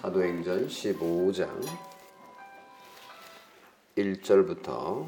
사도행전 0.00 0.66
15장 0.66 1.62
1절부터 3.98 5.06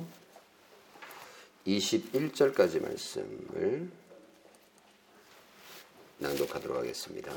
21절까지 1.67 2.83
말씀을 2.83 3.90
낭독하도록 6.19 6.76
하겠습니다. 6.76 7.33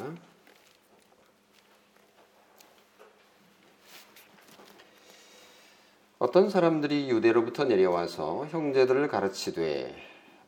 어떤 6.20 6.50
사람들이 6.50 7.10
유대로부터 7.10 7.64
내려와서 7.64 8.48
형제들을 8.48 9.08
가르치되 9.08 9.96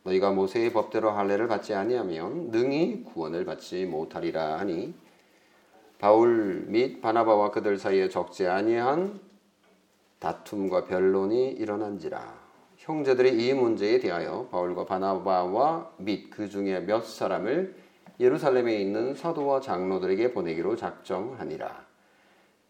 너희가 0.02 0.32
모세의 0.32 0.74
법대로 0.74 1.12
할례를 1.12 1.48
받지 1.48 1.72
아니하면 1.72 2.50
능히 2.50 3.02
구원을 3.04 3.46
받지 3.46 3.86
못하리라 3.86 4.58
하니 4.58 5.07
바울 5.98 6.64
및 6.68 7.00
바나바와 7.00 7.50
그들 7.50 7.78
사이에 7.78 8.08
적지 8.08 8.46
아니한 8.46 9.20
다툼과 10.20 10.84
변론이 10.84 11.50
일어난지라 11.50 12.48
형제들이 12.76 13.46
이 13.46 13.52
문제에 13.52 13.98
대하여 13.98 14.48
바울과 14.50 14.86
바나바와 14.86 15.90
및 15.98 16.30
그 16.30 16.48
중에 16.48 16.80
몇 16.80 17.04
사람을 17.04 17.74
예루살렘에 18.20 18.80
있는 18.80 19.14
사도와 19.14 19.60
장로들에게 19.60 20.32
보내기로 20.32 20.76
작정하니라. 20.76 21.86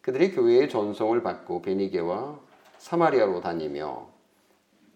그들이 0.01 0.31
교회의 0.31 0.69
전송을 0.69 1.23
받고 1.23 1.61
베니게와 1.61 2.39
사마리아로 2.77 3.41
다니며 3.41 4.09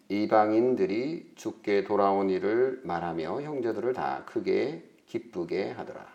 이방인들이 0.09 1.33
죽게 1.35 1.85
돌아온 1.85 2.29
일을 2.29 2.81
말하며 2.83 3.41
형제들을 3.41 3.93
다 3.93 4.23
크게 4.25 4.83
기쁘게 5.07 5.71
하더라. 5.71 6.12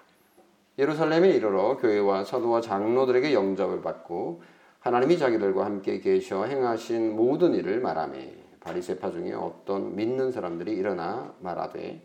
예루살렘에 0.78 1.30
이르러 1.30 1.77
교회와 1.77 2.24
사도와 2.24 2.60
장로들에게 2.60 3.34
영접을 3.34 3.82
받고 3.82 4.42
하나님이 4.79 5.18
자기들과 5.18 5.65
함께 5.65 5.98
계셔 5.98 6.45
행하신 6.45 7.16
모든 7.16 7.54
일을 7.54 7.80
말하며 7.80 8.16
바리새파 8.60 9.10
중에 9.10 9.32
어떤 9.32 9.96
믿는 9.96 10.30
사람들이 10.30 10.73
일어나 10.73 11.35
말하되 11.40 12.01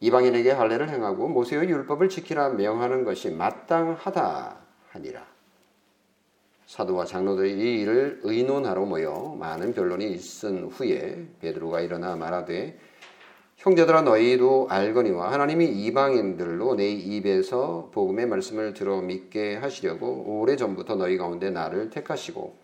이방인에게 0.00 0.50
할례를 0.50 0.88
행하고 0.88 1.28
모세의 1.28 1.68
율법을 1.68 2.08
지키라 2.08 2.50
명하는 2.50 3.04
것이 3.04 3.30
마땅하다 3.30 4.56
하니라. 4.90 5.26
사도와 6.66 7.04
장로들이 7.04 7.52
이 7.52 7.80
일을 7.80 8.20
의논하러 8.22 8.84
모여 8.84 9.36
많은 9.38 9.72
변론이 9.72 10.12
있은 10.12 10.66
후에 10.66 11.26
베드로가 11.40 11.80
일어나 11.80 12.14
말하되 12.14 12.78
형제들아 13.58 14.02
너희도 14.02 14.68
알거니와 14.70 15.32
하나님이 15.32 15.66
이방인들로 15.66 16.76
내 16.76 16.90
입에서 16.90 17.90
복음의 17.92 18.26
말씀을 18.26 18.72
들어 18.72 19.00
믿게 19.00 19.56
하시려고 19.56 20.38
오래 20.38 20.54
전부터 20.54 20.94
너희 20.94 21.18
가운데 21.18 21.50
나를 21.50 21.90
택하시고 21.90 22.56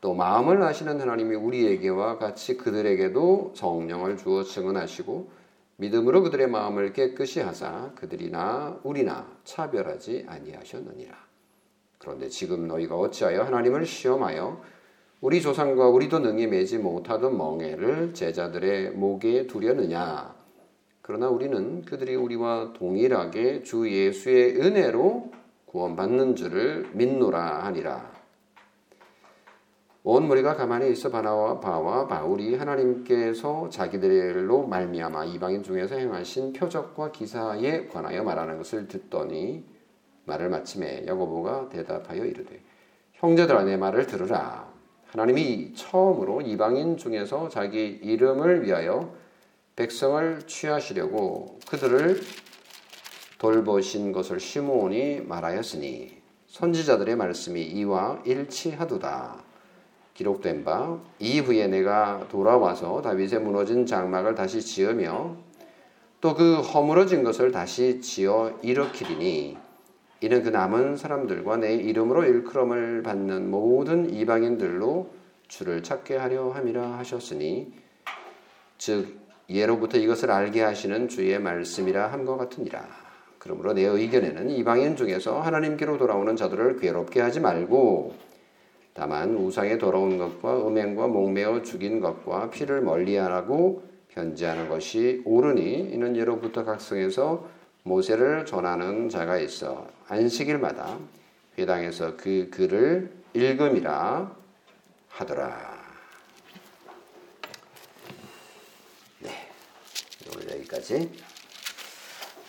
또 0.00 0.14
마음을 0.14 0.62
아시는 0.62 1.00
하나님이 1.00 1.34
우리에게와 1.34 2.18
같이 2.18 2.56
그들에게도 2.56 3.54
성령을 3.56 4.16
주어 4.18 4.44
증언하시고 4.44 5.32
믿음으로 5.78 6.22
그들의 6.22 6.48
마음을 6.48 6.92
깨끗이 6.92 7.40
하사 7.40 7.90
그들이나 7.96 8.78
우리나 8.84 9.36
차별하지 9.42 10.26
아니하셨느니라. 10.28 11.12
그런데 11.98 12.28
지금 12.28 12.68
너희가 12.68 12.94
어찌하여 12.94 13.42
하나님을 13.42 13.84
시험하여 13.84 14.62
우리 15.20 15.42
조상과 15.42 15.88
우리도 15.88 16.20
능히 16.20 16.46
매지 16.46 16.78
못하던 16.78 17.36
멍에를 17.36 18.14
제자들의 18.14 18.92
목에 18.92 19.46
두려느냐. 19.46 20.34
그러나 21.02 21.28
우리는 21.28 21.82
그들이 21.82 22.14
우리와 22.14 22.72
동일하게 22.72 23.62
주 23.62 23.90
예수의 23.90 24.56
은혜로 24.56 25.30
구원받는 25.66 26.36
줄을 26.36 26.88
믿노라 26.94 27.64
하니라. 27.64 28.10
온 30.04 30.26
무리가 30.26 30.56
가만히 30.56 30.90
있어 30.90 31.10
바나와 31.10 31.60
바와 31.60 32.06
바울이 32.06 32.54
하나님께서 32.54 33.68
자기들로 33.68 34.66
말미암아 34.68 35.26
이방인 35.26 35.62
중에서 35.62 35.96
행하신 35.96 36.54
표적과 36.54 37.12
기사에 37.12 37.88
관하여 37.88 38.24
말하는 38.24 38.56
것을 38.56 38.88
듣더니 38.88 39.66
말을 40.24 40.48
마침에 40.48 41.04
야고보가 41.06 41.68
대답하여 41.68 42.24
이르되 42.24 42.62
형제들아 43.12 43.64
내 43.64 43.76
말을 43.76 44.06
들으라 44.06 44.69
하나님이 45.12 45.74
처음으로 45.74 46.40
이방인 46.40 46.96
중에서 46.96 47.48
자기 47.48 47.98
이름을 48.02 48.64
위하여 48.64 49.12
백성을 49.74 50.42
취하시려고 50.46 51.58
그들을 51.68 52.20
돌보신 53.38 54.12
것을 54.12 54.38
시므온이 54.38 55.22
말하였으니 55.22 56.20
선지자들의 56.46 57.16
말씀이 57.16 57.62
이와 57.62 58.22
일치하도다. 58.24 59.42
기록된 60.14 60.64
바 60.64 61.00
이후에 61.18 61.66
내가 61.66 62.26
돌아와서 62.28 63.00
다윗의 63.00 63.40
무너진 63.40 63.86
장막을 63.86 64.34
다시 64.34 64.60
지으며 64.60 65.36
또 66.20 66.34
그 66.34 66.60
허물어진 66.60 67.24
것을 67.24 67.50
다시 67.50 68.00
지어 68.02 68.58
일으키리니 68.62 69.56
이는 70.22 70.42
그 70.42 70.50
남은 70.50 70.96
사람들과 70.96 71.56
내 71.56 71.74
이름으로 71.74 72.24
일컬음을 72.24 73.02
받는 73.02 73.50
모든 73.50 74.12
이방인들로 74.12 75.10
주를 75.48 75.82
찾게 75.82 76.16
하려 76.16 76.50
함이라 76.50 76.98
하셨으니 76.98 77.72
즉 78.76 79.18
예로부터 79.48 79.98
이것을 79.98 80.30
알게 80.30 80.62
하시는 80.62 81.08
주의 81.08 81.38
말씀이라 81.38 82.12
함과 82.12 82.36
같으니라. 82.36 82.86
그러므로 83.38 83.72
내 83.72 83.84
의견에는 83.84 84.50
이방인 84.50 84.96
중에서 84.96 85.40
하나님께로 85.40 85.96
돌아오는 85.96 86.36
자들을 86.36 86.76
괴롭게 86.76 87.20
하지 87.20 87.40
말고 87.40 88.12
다만 88.92 89.34
우상에 89.34 89.78
더러운 89.78 90.18
것과 90.18 90.66
음행과 90.68 91.08
목매어 91.08 91.62
죽인 91.62 92.00
것과 92.00 92.50
피를 92.50 92.82
멀리하라고 92.82 93.82
편지하는 94.08 94.68
것이 94.68 95.22
옳으니 95.24 95.90
이는 95.92 96.16
예로부터 96.16 96.64
각성에서 96.64 97.48
모세를 97.82 98.46
전하는 98.46 99.08
자가 99.08 99.38
있어 99.38 99.86
안식일마다 100.08 100.98
회당에서 101.58 102.16
그 102.16 102.48
글을 102.50 103.12
읽음이라 103.34 104.36
하더라. 105.08 105.80
네, 109.20 109.30
오늘 110.34 110.50
여기까지 110.50 111.10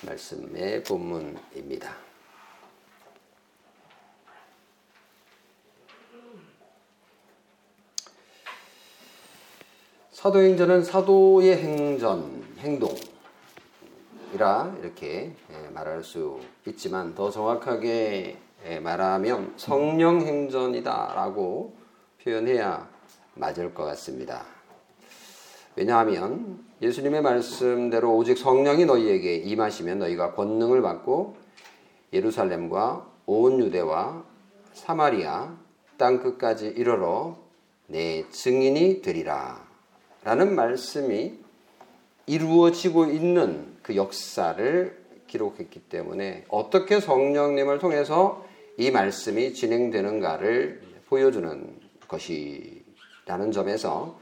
말씀의 0.02 0.84
본문입니다. 0.84 1.96
사도행전은 10.12 10.84
사도의 10.84 11.58
행전, 11.58 12.56
행동, 12.59 12.96
이라 14.34 14.74
이렇게 14.81 15.34
예, 15.52 15.69
말할 15.74 16.03
수 16.03 16.40
있지만 16.66 17.14
더 17.16 17.30
정확하게 17.30 18.38
예, 18.66 18.80
말하면 18.80 19.53
성령 19.58 20.22
행전이다라고 20.22 21.75
표현해야 22.24 22.88
맞을 23.36 23.74
것 23.74 23.84
같습니다. 23.86 24.46
왜냐하면 25.75 26.64
예수님의 26.81 27.22
말씀대로 27.22 28.16
오직 28.16 28.38
성령이 28.38 28.86
너희에게 28.86 29.36
임하시면 29.36 30.00
너희가 30.00 30.34
권능을 30.34 30.81
받고 30.81 31.36
예루살렘과 32.14 33.08
온 33.25 33.59
유대와 33.59 34.24
사마리아 34.74 35.56
땅 35.97 36.22
끝까지 36.22 36.68
이르러 36.68 37.38
내 37.88 38.28
증인이 38.30 39.02
되리라 39.02 39.62
라는 40.24 40.56
말씀이 40.56 41.40
이루어지고 42.28 43.06
있는 43.06 43.71
그 43.91 43.97
역사를 43.97 44.97
기록했기 45.28 45.81
때문에 45.81 46.46
어떻게 46.47 47.02
성령님을 47.02 47.79
통해서 47.79 48.46
이 48.78 48.90
말씀이 48.90 49.53
진행되는가를 49.53 50.82
보여주는 51.09 51.79
것이라는 52.08 53.52
점에서 53.52 54.17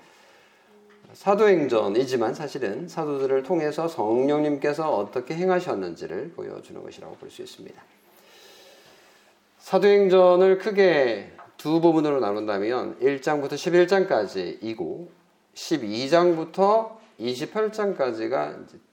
사도행전이지만 1.13 2.33
사실은 2.33 2.87
사도들을 2.87 3.43
통해서 3.43 3.87
성령님께서 3.87 4.95
어떻게 4.95 5.35
행하셨는지를 5.35 6.31
보여주는 6.31 6.81
것이라고 6.81 7.15
볼 7.17 7.29
수 7.29 7.43
있습니다. 7.43 7.79
사도행전을 9.59 10.57
크게 10.57 11.31
두 11.57 11.79
부분으로 11.79 12.19
나눈다면 12.19 12.99
1장부터 12.99 13.53
11장까지이고 13.53 15.07
12장부터 15.53 16.97
28장까지가 17.19 18.88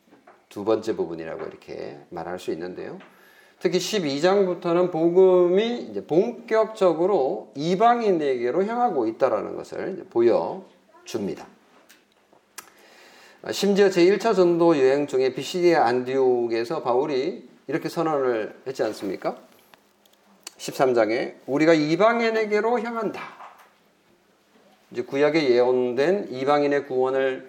두 0.56 0.64
번째 0.64 0.96
부분이라고 0.96 1.44
이렇게 1.44 1.98
말할 2.08 2.38
수 2.38 2.50
있는데요. 2.50 2.98
특히 3.60 3.76
12장부터는 3.76 4.90
복음이 4.90 5.88
이제 5.90 6.02
본격적으로 6.06 7.52
이방인에게로 7.54 8.64
향하고 8.64 9.06
있다라는 9.06 9.54
것을 9.54 10.06
보여줍니다. 10.08 11.46
심지어 13.50 13.88
제1차 13.88 14.34
전도 14.34 14.78
여행 14.78 15.06
중에 15.06 15.34
비시디아 15.34 15.84
안디옥에서 15.84 16.82
바울이 16.82 17.46
이렇게 17.66 17.90
선언을 17.90 18.62
했지 18.66 18.82
않습니까? 18.82 19.36
13장에 20.56 21.34
우리가 21.44 21.74
이방인에게로 21.74 22.80
향한다. 22.80 23.20
이제 24.90 25.02
구약에 25.02 25.50
예언된 25.50 26.28
이방인의 26.30 26.86
구원을 26.86 27.46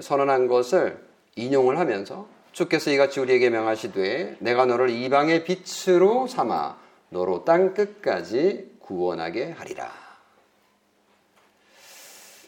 선언한 0.00 0.46
것을 0.46 1.09
인용을 1.36 1.78
하면서 1.78 2.28
주께서 2.52 2.90
이같이 2.90 3.20
우리에게 3.20 3.50
명하시되 3.50 4.36
내가 4.40 4.66
너를 4.66 4.90
이방의 4.90 5.44
빛으로 5.44 6.26
삼아 6.26 6.78
너로 7.10 7.44
땅 7.44 7.74
끝까지 7.74 8.70
구원하게 8.80 9.52
하리라. 9.52 9.90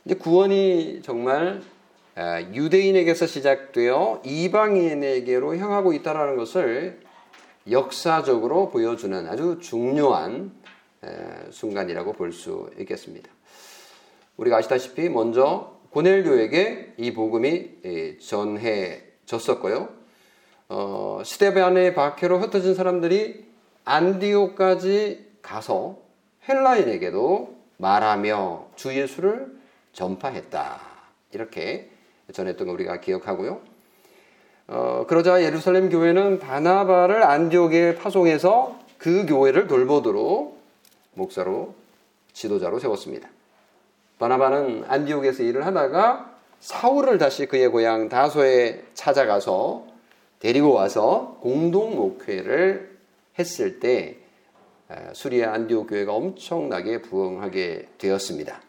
이제 0.05 0.14
구원이 0.17 1.02
정말 1.02 1.62
유대인에게서 2.52 3.26
시작되어 3.26 4.23
이방인에게로 4.25 5.56
향하고 5.56 5.93
있다는 5.93 6.37
것을 6.37 7.00
역사적으로 7.70 8.70
보여주는 8.70 9.29
아주 9.29 9.58
중요한 9.61 10.52
순간이라고 11.50 12.12
볼 12.14 12.32
수 12.32 12.70
있겠습니다. 12.81 13.31
우리가 14.37 14.56
아시다시피 14.56 15.08
먼저 15.08 15.81
고넬교에게 15.93 16.94
이 16.97 17.12
복음이 17.12 18.19
전해졌었고요. 18.21 19.89
어, 20.69 21.21
시대반의 21.23 21.94
박해로 21.94 22.39
흩어진 22.39 22.75
사람들이 22.75 23.44
안디오까지 23.85 25.33
가서 25.43 25.99
헬라인에게도 26.49 27.55
말하며 27.77 28.71
주 28.75 28.97
예수를 28.97 29.55
전파했다. 29.93 30.81
이렇게 31.33 31.91
전했던 32.33 32.67
거 32.67 32.73
우리가 32.73 33.00
기억하고요. 33.00 33.61
어, 34.69 35.05
그러자 35.06 35.43
예루살렘 35.43 35.91
교회는 35.91 36.39
바나바를 36.39 37.23
안디옥에 37.23 37.97
파송해서 37.97 38.79
그 38.97 39.27
교회를 39.27 39.67
돌보도록 39.67 40.59
목사로 41.12 41.75
지도자로 42.33 42.79
세웠습니다. 42.79 43.29
바나바는 44.23 44.85
안디옥에서 44.87 45.43
일을 45.43 45.67
하다가 45.67 46.33
사울을 46.61 47.19
다시 47.19 47.47
그의 47.47 47.69
고향 47.71 48.09
다소에 48.09 48.85
찾아가서 48.95 49.89
데리고 50.39 50.73
와서 50.75 51.39
공동 51.41 51.97
목회를 51.97 52.99
했을 53.37 53.81
때 53.81 54.19
수리아 55.13 55.53
안디옥 55.55 55.89
교회가 55.89 56.15
엄청나게 56.15 57.03
부흥하게 57.03 57.89
되었습니다. 57.99 58.63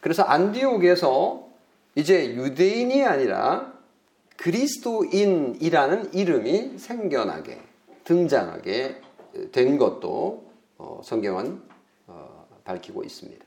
그래서 0.00 0.22
안디옥에서 0.22 1.48
이제 1.96 2.36
유대인이 2.36 3.04
아니라 3.04 3.72
그리스도인이라는 4.36 6.14
이름이 6.14 6.78
생겨나게 6.78 7.60
등장하게 8.04 9.00
된 9.50 9.76
것도 9.76 10.44
어, 10.78 11.00
성경은 11.02 11.60
어, 12.06 12.46
밝히고 12.62 13.02
있습니다. 13.02 13.43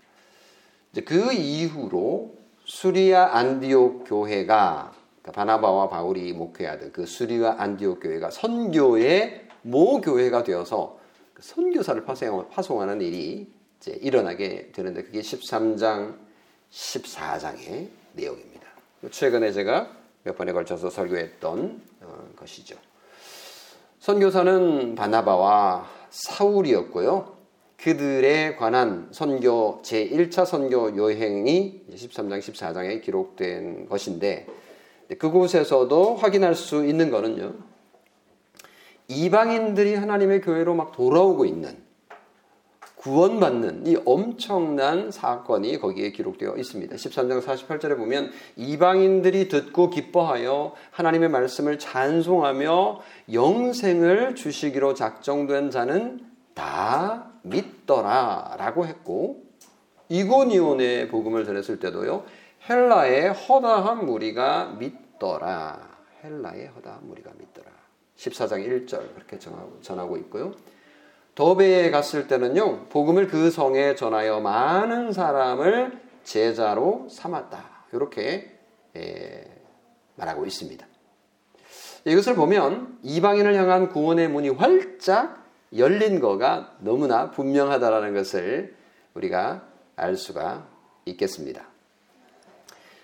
그 1.05 1.33
이후로 1.33 2.35
수리아 2.65 3.35
안디옥 3.35 4.05
교회가 4.07 4.91
그러니까 5.21 5.31
바나바와 5.31 5.89
바울이 5.89 6.33
목회하던 6.33 6.91
그 6.91 7.05
수리아 7.05 7.55
안디옥 7.57 8.01
교회가 8.01 8.31
선교의 8.31 9.47
모 9.61 10.01
교회가 10.01 10.43
되어서 10.43 10.99
그 11.33 11.43
선교사를 11.43 12.03
파송하는 12.49 13.01
일이 13.01 13.51
일어나게 13.85 14.71
되는데 14.71 15.03
그게 15.03 15.21
13장, 15.21 16.15
14장의 16.71 17.89
내용입니다. 18.13 18.67
최근에 19.11 19.51
제가 19.51 19.91
몇 20.23 20.35
번에 20.35 20.51
걸쳐서 20.51 20.89
설교했던 20.89 21.81
어, 22.01 22.29
것이죠. 22.35 22.75
선교사는 23.99 24.95
바나바와 24.95 25.87
사울이었고요. 26.09 27.36
그들에 27.77 28.55
관한 28.55 29.07
선교 29.11 29.81
제1차 29.83 30.45
선교 30.45 30.97
여행이 30.97 31.83
13장 31.93 32.39
14장에 32.39 33.01
기록된 33.01 33.87
것인데 33.87 34.47
그곳에서도 35.19 36.15
확인할 36.15 36.55
수 36.55 36.85
있는 36.85 37.11
것은요. 37.11 37.53
이방인들이 39.07 39.95
하나님의 39.95 40.41
교회로 40.41 40.75
막 40.75 40.91
돌아오고 40.91 41.45
있는 41.45 41.77
구원받는 42.97 43.87
이 43.87 43.95
엄청난 44.05 45.11
사건이 45.11 45.79
거기에 45.79 46.11
기록되어 46.11 46.57
있습니다. 46.57 46.95
13장 46.95 47.41
48절에 47.41 47.95
보면 47.95 48.31
이방인들이 48.57 49.47
듣고 49.47 49.89
기뻐하여 49.91 50.73
하나님의 50.91 51.29
말씀을 51.29 51.79
찬송하며 51.79 52.99
영생을 53.31 54.35
주시기로 54.35 54.95
작정된 54.95 55.71
자는 55.71 56.26
다 56.57 57.31
믿더라 57.43 58.55
라고 58.57 58.85
했고 58.85 59.43
이고니온의 60.09 61.09
복음을 61.09 61.45
전했을 61.45 61.79
때도요 61.79 62.25
헬라의 62.69 63.33
허다한 63.33 64.05
무리가 64.05 64.75
믿더라 64.77 65.79
헬라의 66.23 66.67
허다한 66.67 67.07
무리가 67.07 67.31
믿더라 67.37 67.71
14장 68.17 68.87
1절 68.87 69.13
그렇게 69.13 69.37
전하고 69.81 70.17
있고요 70.17 70.53
더베에 71.37 71.91
갔을 71.91 72.27
때는요, 72.27 72.85
복음을 72.85 73.27
그 73.27 73.51
성에 73.51 73.93
전하여 73.93 74.39
많은 74.39 75.11
사람을 75.11 76.01
제자로 76.23 77.05
삼았다. 77.11 77.63
이렇게 77.93 78.57
예, 78.95 79.45
말하고 80.15 80.47
있습니다. 80.47 80.83
이것을 82.05 82.33
보면 82.33 82.97
이방인을 83.03 83.53
향한 83.53 83.89
구원의 83.89 84.29
문이 84.29 84.49
활짝 84.49 85.46
열린 85.75 86.19
거가 86.19 86.75
너무나 86.79 87.31
분명하다라는 87.31 88.13
것을 88.13 88.75
우리가 89.13 89.63
알 89.95 90.15
수가 90.15 90.67
있겠습니다. 91.05 91.65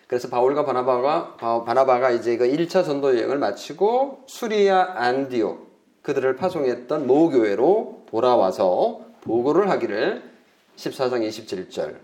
그래서 0.07 0.29
바울과 0.29 0.65
바나바가 0.65 1.63
바나바가 1.65 2.11
이제 2.11 2.37
그 2.37 2.45
1차 2.45 2.85
전도 2.85 3.17
여행을 3.17 3.39
마치고 3.39 4.23
수리아 4.27 4.93
안디옥 4.95 5.73
그들을 6.03 6.35
파송했던 6.35 7.07
모교회로 7.07 8.03
돌아와서 8.09 9.01
보고를 9.21 9.69
하기를 9.69 10.21
14장 10.75 11.27
27절 11.27 11.95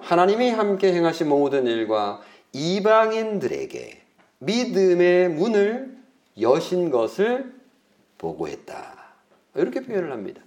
하나님이 0.00 0.50
함께 0.50 0.92
행하신 0.92 1.28
모든 1.28 1.66
일과 1.66 2.20
이방인들에게 2.52 4.00
믿음의 4.38 5.28
문을 5.28 5.96
여신 6.40 6.90
것을 6.90 7.54
보고했다. 8.18 8.91
이렇게 9.54 9.80
표현을 9.80 10.12
합니다. 10.12 10.42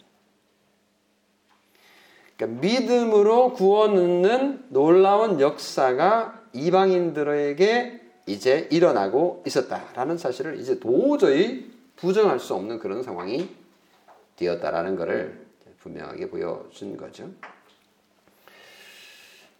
그러니까 2.37 2.61
믿음으로 2.61 3.53
구원 3.53 3.91
얻는 3.97 4.65
놀라운 4.69 5.39
역사가 5.39 6.43
이방인들에게 6.53 8.01
이제 8.27 8.67
일어나고 8.71 9.43
있었다라는 9.45 10.17
사실을 10.17 10.59
이제 10.59 10.79
도저히 10.79 11.71
부정할 11.95 12.39
수 12.39 12.55
없는 12.55 12.79
그런 12.79 13.03
상황이 13.03 13.49
되었다라는 14.35 14.95
것을 14.95 15.45
분명하게 15.79 16.29
보여준 16.29 16.97
거죠. 16.97 17.29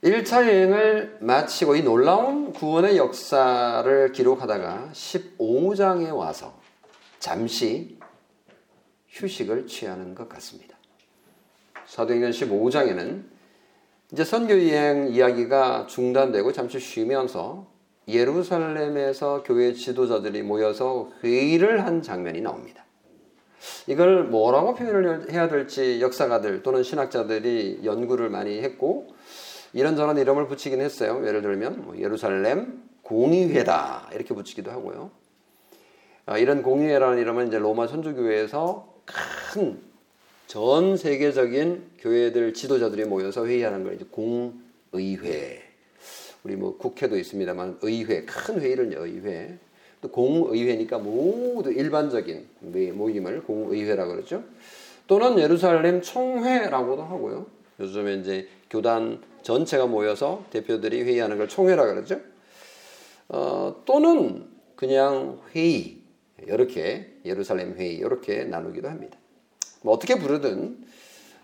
1차 0.04 0.46
여행을 0.48 1.18
마치고 1.22 1.76
이 1.76 1.84
놀라운 1.84 2.52
구원의 2.54 2.98
역사를 2.98 4.12
기록하다가 4.12 4.90
15장에 4.94 6.16
와서 6.16 6.60
잠시 7.20 7.95
휴식을 9.16 9.68
취하는 9.68 10.14
것 10.14 10.28
같습니다. 10.28 10.78
사도행전 11.86 12.32
15장에는 12.32 13.24
이제 14.12 14.24
선교 14.24 14.54
여행 14.54 15.08
이야기가 15.08 15.88
중단되고 15.88 16.52
잠시 16.52 16.80
쉬면서 16.80 17.68
예루살렘에서 18.08 19.44
교회 19.44 19.74
지도자들이 19.74 20.44
모여서 20.44 21.10
회의를 21.24 21.86
한 21.86 22.02
장면이 22.02 22.42
나옵니다. 22.42 22.84
이걸 23.88 24.26
뭐라고 24.26 24.76
표현을 24.76 25.32
해야 25.32 25.48
될지 25.48 26.02
역사가들 26.02 26.62
또는 26.62 26.84
신학자들이 26.84 27.82
연구를 27.84 28.30
많이 28.30 28.62
했고 28.62 29.08
이런저런 29.74 30.18
이름을 30.18 30.48
붙이긴 30.48 30.82
했어요. 30.82 31.26
예를 31.26 31.42
들면 31.42 31.86
뭐 31.86 31.98
예루살렘 31.98 32.84
공의회다 33.02 34.10
이렇게 34.14 34.34
붙이기도 34.36 34.72
하고요. 34.72 35.12
아, 36.28 36.38
이런 36.38 36.64
공의회라는 36.64 37.20
이름은 37.20 37.48
이제 37.48 37.58
로마 37.58 37.88
선주교회에서 37.88 38.95
큰 39.06 39.96
전 40.48 40.96
세계적인 40.96 41.84
교회들 42.00 42.54
지도자들이 42.54 43.06
모여서 43.06 43.46
회의하는 43.46 43.84
걸 43.84 43.96
이제 43.96 44.06
공의회. 44.10 45.64
우리 46.44 46.56
뭐 46.56 46.78
국회도 46.78 47.18
있습니다만 47.18 47.80
의회 47.82 48.24
큰 48.24 48.62
회의를 48.62 48.96
의회. 48.96 49.58
또 50.02 50.10
공의회니까 50.10 51.00
모두 51.00 51.72
일반적인 51.72 52.48
모임을 52.62 53.44
공의회라 53.44 54.06
그러죠. 54.06 54.44
또는 55.08 55.40
예루살렘 55.40 56.02
총회라고도 56.02 57.02
하고요. 57.02 57.48
요즘에 57.80 58.16
이제 58.16 58.48
교단 58.70 59.22
전체가 59.42 59.88
모여서 59.88 60.46
대표들이 60.52 61.04
회의하는 61.04 61.38
걸 61.38 61.48
총회라 61.48 61.86
그러죠. 61.86 62.20
어, 63.30 63.82
또는 63.86 64.46
그냥 64.76 65.40
회의 65.56 65.98
이렇게 66.44 67.14
예루살렘 67.24 67.76
회의 67.76 67.96
이렇게 67.96 68.44
나누기도 68.44 68.90
합니다. 68.90 69.18
뭐 69.82 69.94
어떻게 69.94 70.16
부르든 70.16 70.84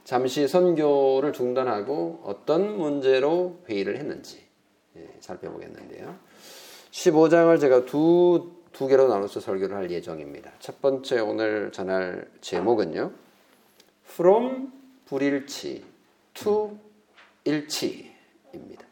잠시 0.03 0.47
선교를 0.47 1.31
중단하고 1.33 2.21
어떤 2.23 2.77
문제로 2.77 3.59
회의를 3.69 3.97
했는지 3.97 4.41
예, 4.97 5.07
살펴보겠는데요. 5.19 6.15
15장을 6.91 7.59
제가 7.59 7.85
두, 7.85 8.51
두 8.73 8.87
개로 8.87 9.07
나눠서 9.07 9.39
설교를 9.39 9.75
할 9.75 9.91
예정입니다. 9.91 10.51
첫 10.59 10.81
번째 10.81 11.19
오늘 11.19 11.71
전할 11.71 12.27
제목은요. 12.41 13.11
From 14.09 14.71
불일치 15.05 15.85
to 16.33 16.77
일치입니다. 17.45 18.85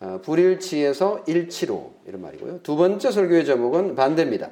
아, 0.00 0.20
불일치에서 0.22 1.24
일치로 1.26 1.94
이런 2.06 2.20
말이고요. 2.20 2.60
두 2.62 2.76
번째 2.76 3.10
설교의 3.10 3.44
제목은 3.44 3.94
반대입니다. 3.96 4.50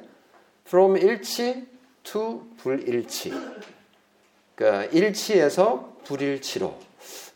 From 0.65 0.97
일치 0.97 1.67
to 2.03 2.47
불일치. 2.57 3.31
그러니까 4.55 4.85
일치에서 4.91 5.97
불일치로 6.03 6.77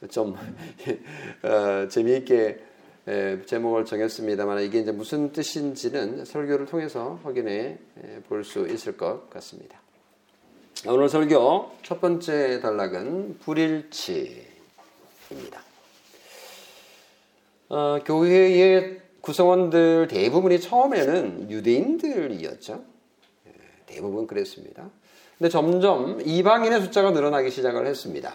좀 0.09 0.35
어, 1.43 1.87
재미있게 1.87 2.63
에, 3.07 3.41
제목을 3.45 3.85
정했습니다만 3.85 4.63
이게 4.63 4.79
이제 4.79 4.91
무슨 4.91 5.31
뜻인지는 5.31 6.25
설교를 6.25 6.65
통해서 6.65 7.19
확인해 7.23 7.77
볼 8.27 8.43
수 8.43 8.67
있을 8.67 8.97
것 8.97 9.29
같습니다. 9.29 9.79
오늘 10.85 11.09
설교 11.09 11.71
첫 11.83 12.01
번째 12.01 12.59
단락은 12.59 13.39
불일치입니다. 13.39 14.47
어, 17.69 17.99
교회의 18.05 19.01
구성원들 19.21 20.07
대부분이 20.09 20.59
처음에는 20.61 21.49
유대인들이었죠. 21.49 22.96
예, 23.89 23.93
대부분 23.93 24.27
그랬습니다. 24.27 24.89
근데 25.37 25.49
점점 25.49 26.19
이방인의 26.21 26.81
숫자가 26.81 27.11
늘어나기 27.11 27.51
시작을 27.51 27.85
했습니다. 27.85 28.33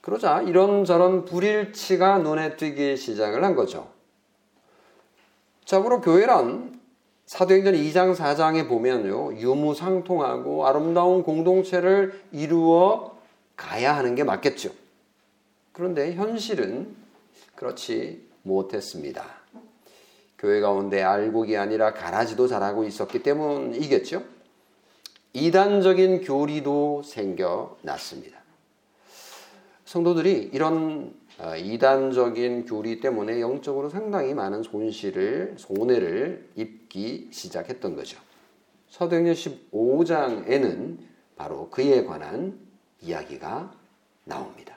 그러자 0.00 0.42
이런저런 0.42 1.24
불일치가 1.24 2.18
눈에 2.18 2.56
띄기 2.56 2.96
시작을 2.96 3.44
한 3.44 3.54
거죠. 3.54 3.88
자고로 5.64 6.00
교회란 6.00 6.80
사도행전 7.26 7.74
2장 7.74 8.16
4장에 8.16 8.66
보면요. 8.68 9.34
유무상통하고 9.38 10.66
아름다운 10.66 11.22
공동체를 11.22 12.22
이루어 12.32 13.18
가야 13.54 13.94
하는 13.94 14.14
게 14.14 14.24
맞겠죠. 14.24 14.70
그런데 15.72 16.14
현실은 16.14 16.96
그렇지 17.54 18.26
못했습니다. 18.44 19.26
교회 20.38 20.60
가운데 20.60 21.02
알곡이 21.02 21.56
아니라 21.56 21.92
가라지도 21.92 22.46
자라고 22.46 22.84
있었기 22.84 23.22
때문이겠죠. 23.22 24.22
이단적인 25.32 26.22
교리도 26.22 27.02
생겨났습니다. 27.04 28.38
성도들이 29.84 30.50
이런 30.52 31.14
어, 31.38 31.54
이단적인 31.56 32.66
교리 32.66 32.98
때문에 33.00 33.40
영적으로 33.40 33.88
상당히 33.88 34.34
많은 34.34 34.64
손실을, 34.64 35.54
손해를 35.56 36.48
입기 36.56 37.28
시작했던 37.30 37.94
거죠. 37.94 38.18
사도행전 38.90 39.34
15장에는 39.34 40.98
바로 41.36 41.70
그에 41.70 42.04
관한 42.04 42.58
이야기가 43.00 43.72
나옵니다. 44.24 44.76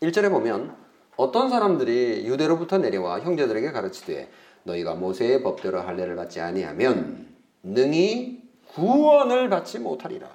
1절에 0.00 0.30
보면 0.30 0.76
어떤 1.18 1.50
사람들이 1.50 2.28
유대로부터 2.28 2.78
내려와 2.78 3.18
형제들에게 3.20 3.72
가르치되 3.72 4.30
너희가 4.62 4.94
모세의 4.94 5.42
법대로 5.42 5.80
할례를 5.80 6.14
받지 6.14 6.40
아니하면 6.40 7.26
능히 7.64 8.40
구원을 8.68 9.48
받지 9.50 9.80
못하리라. 9.80 10.28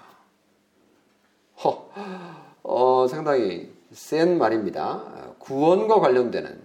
허, 1.64 1.90
어, 2.64 3.08
상당히 3.08 3.72
센 3.94 4.38
말입니다. 4.38 5.36
구원과 5.40 6.02
관련되는 6.02 6.62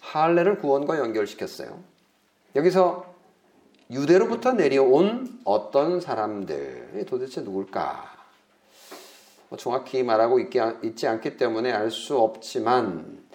할례를 0.00 0.60
구원과 0.60 1.00
연결시켰어요. 1.00 1.76
여기서 2.54 3.04
유대로부터 3.90 4.52
내려온 4.52 5.40
어떤 5.44 6.00
사람들 6.00 7.04
도대체 7.08 7.40
누굴까? 7.40 8.14
뭐 9.48 9.58
정확히 9.58 10.04
말하고 10.04 10.38
있지 10.38 11.08
않기 11.08 11.36
때문에 11.36 11.72
알 11.72 11.90
수 11.90 12.16
없지만 12.16 13.25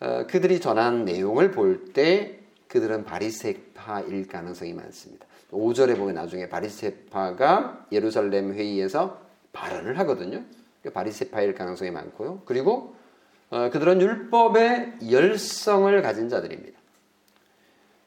어, 0.00 0.26
그들이 0.28 0.60
전한 0.60 1.04
내용을 1.04 1.50
볼 1.50 1.92
때 1.92 2.38
그들은 2.68 3.04
바리새파일 3.04 4.28
가능성이 4.28 4.74
많습니다. 4.74 5.26
5절에 5.50 5.96
보면 5.96 6.14
나중에 6.14 6.48
바리세파가 6.48 7.86
예루살렘 7.90 8.52
회의에서 8.52 9.20
발언을 9.52 9.98
하거든요. 10.00 10.42
바리세파일 10.92 11.54
가능성이 11.54 11.90
많고요. 11.90 12.42
그리고 12.44 12.94
어, 13.50 13.70
그들은 13.70 14.00
율법의 14.02 14.98
열성을 15.10 16.02
가진 16.02 16.28
자들입니다. 16.28 16.78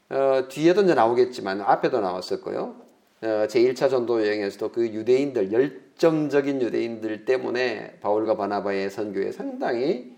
어, 0.10 0.48
뒤에도 0.50 0.82
이제 0.84 0.94
나오겠지만 0.94 1.62
앞에도 1.62 2.00
나왔을 2.00 2.42
거요. 2.42 2.76
어, 3.22 3.48
제1차 3.48 3.90
전도 3.90 4.22
여행에서도 4.26 4.72
그 4.72 4.88
유대인들 4.88 5.52
열정적인 5.52 6.62
유대인들 6.62 7.26
때문에 7.26 7.98
바울과 8.02 8.38
바나바의 8.38 8.92
선교에 8.92 9.32
상당히 9.32 10.16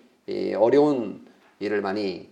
어려운 0.57 1.25
일을 1.59 1.81
많이 1.81 2.29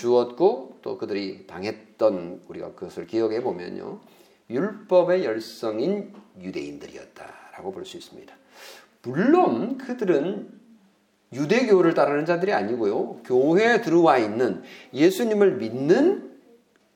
주었고 0.00 0.78
또 0.82 0.98
그들이 0.98 1.46
당했던 1.46 2.42
우리가 2.48 2.74
그것을 2.74 3.06
기억해 3.06 3.42
보면요. 3.42 4.00
율법의 4.50 5.24
열성인 5.24 6.12
유대인들이었다라고 6.40 7.72
볼 7.72 7.84
수 7.84 7.96
있습니다. 7.96 8.34
물론 9.02 9.78
그들은 9.78 10.58
유대교를 11.32 11.94
따르는 11.94 12.26
자들이 12.26 12.52
아니고요. 12.52 13.20
교회에 13.24 13.82
들어와 13.82 14.18
있는 14.18 14.62
예수님을 14.94 15.56
믿는 15.56 16.38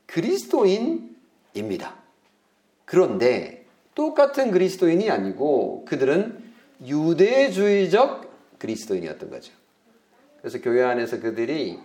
그리스도인입니다. 0.07 1.95
그런데 2.85 3.65
똑같은 3.95 4.51
그리스도인이 4.51 5.09
아니고 5.09 5.85
그들은 5.85 6.43
유대주의적 6.85 8.57
그리스도인이었던 8.59 9.29
거죠. 9.29 9.53
그래서 10.43 10.59
교회 10.59 10.83
안에서 10.83 11.21
그들이 11.21 11.79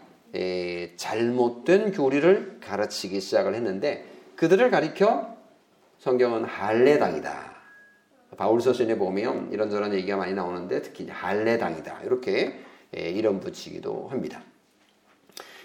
잘못된 0.96 1.92
교리를 1.92 2.58
가르치기 2.60 3.20
시작을 3.20 3.54
했는데 3.54 4.04
그들을 4.34 4.68
가리켜 4.72 5.36
성경은 6.00 6.42
할례당이다. 6.44 7.56
바울서신에 8.36 8.98
보면 8.98 9.52
이런저런 9.52 9.94
얘기가 9.94 10.16
많이 10.16 10.34
나오는데 10.34 10.82
특히 10.82 11.08
할례당이다. 11.08 12.00
이렇게 12.02 12.58
예, 12.96 13.10
이름 13.10 13.38
붙이기도 13.38 14.08
합니다. 14.08 14.42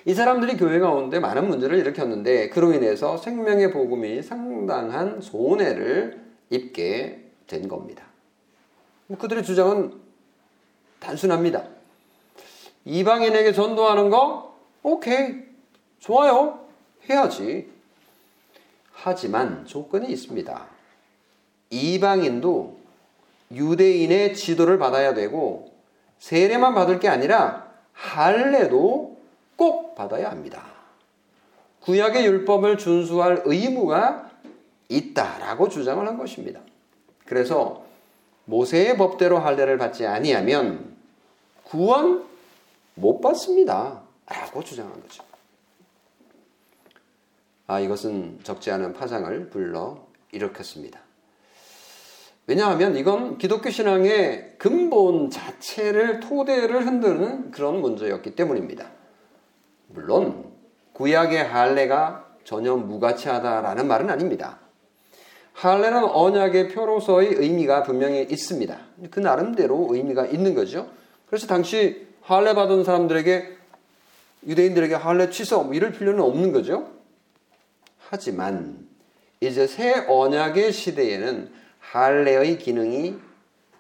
이 0.06 0.14
사람들이 0.14 0.58
교회 0.58 0.78
가운데 0.78 1.20
많은 1.20 1.48
문제를 1.48 1.80
일으켰는데 1.80 2.50
그로 2.50 2.74
인해서 2.74 3.18
생명의 3.18 3.72
복음이 3.72 4.22
상당한 4.22 5.20
손해를 5.20 6.22
입게 6.52 7.32
된 7.48 7.68
겁니다. 7.68 8.06
뭐 9.08 9.18
그들의 9.18 9.44
주장은 9.44 9.94
단순합니다. 11.00 11.73
이방인에게 12.86 13.54
전도하는 13.54 14.10
거 14.10 14.58
오케이 14.82 15.44
좋아요 16.00 16.60
해야지. 17.10 17.72
하지만 18.92 19.66
조건이 19.66 20.12
있습니다. 20.12 20.66
이방인도 21.70 22.78
유대인의 23.52 24.36
지도를 24.36 24.78
받아야 24.78 25.14
되고 25.14 25.72
세례만 26.20 26.74
받을 26.74 27.00
게 27.00 27.08
아니라 27.08 27.68
할례도 27.94 29.18
꼭 29.56 29.96
받아야 29.96 30.32
합니다. 30.32 30.64
구약의 31.82 32.26
율법을 32.26 32.78
준수할 32.78 33.44
의무가 33.46 34.30
있다라고 34.90 35.70
주장을 35.70 36.06
한 36.08 36.18
것입니다. 36.18 36.62
그래서 37.26 37.84
모세의 38.46 38.98
법대로 38.98 39.40
할례를 39.40 39.78
받지 39.78 40.06
아니하면 40.06 40.96
구원 41.64 42.26
못 42.96 43.22
받습니다. 43.22 44.04
라고 44.28 44.64
주장한 44.64 45.02
거죠. 45.02 45.24
아, 47.68 47.80
이것은 47.80 48.40
적지 48.44 48.72
않은 48.72 48.94
파장을 48.94 49.50
불러 49.50 50.06
일으켰습니다. 50.32 51.00
왜냐하면 52.46 52.98
이건 52.98 53.38
기독교 53.38 53.70
신앙의 53.70 54.56
근본 54.58 55.30
자체를 55.30 56.20
토대를 56.20 56.86
흔드는 56.86 57.52
그런 57.52 57.80
문제였기 57.80 58.36
때문입니다. 58.36 58.90
물론 59.88 60.52
구약의 60.92 61.44
할례가 61.44 62.28
전혀 62.44 62.76
무가치하다라는 62.76 63.88
말은 63.88 64.10
아닙니다. 64.10 64.60
할례는 65.54 66.04
언약의 66.04 66.70
표로서의 66.70 67.36
의미가 67.36 67.84
분명히 67.84 68.24
있습니다. 68.24 68.78
그 69.10 69.20
나름대로 69.20 69.88
의미가 69.92 70.26
있는 70.26 70.54
거죠. 70.54 70.90
그래서 71.28 71.48
당시 71.48 72.08
할례 72.24 72.54
받은 72.54 72.84
사람들에게 72.84 73.58
유대인들에게 74.48 74.96
할례 74.96 75.30
취소 75.30 75.64
뭐 75.64 75.74
이럴 75.74 75.92
필요는 75.92 76.22
없는 76.22 76.52
거죠. 76.52 76.90
하지만 78.10 78.88
이제 79.42 79.68
새 79.68 80.06
언약의 80.08 80.72
시대에는 80.72 81.52
할례의 81.80 82.60
기능이 82.60 83.18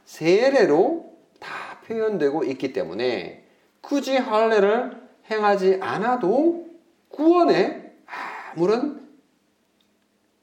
세례로 0.06 1.14
다 1.40 1.80
표현되고 1.88 2.44
있기 2.44 2.74
때문에 2.74 3.46
굳이 3.82 4.18
할례를 4.18 5.02
행하지 5.32 5.80
않아도 5.82 6.68
구원에 7.10 7.94
아무런 8.52 9.08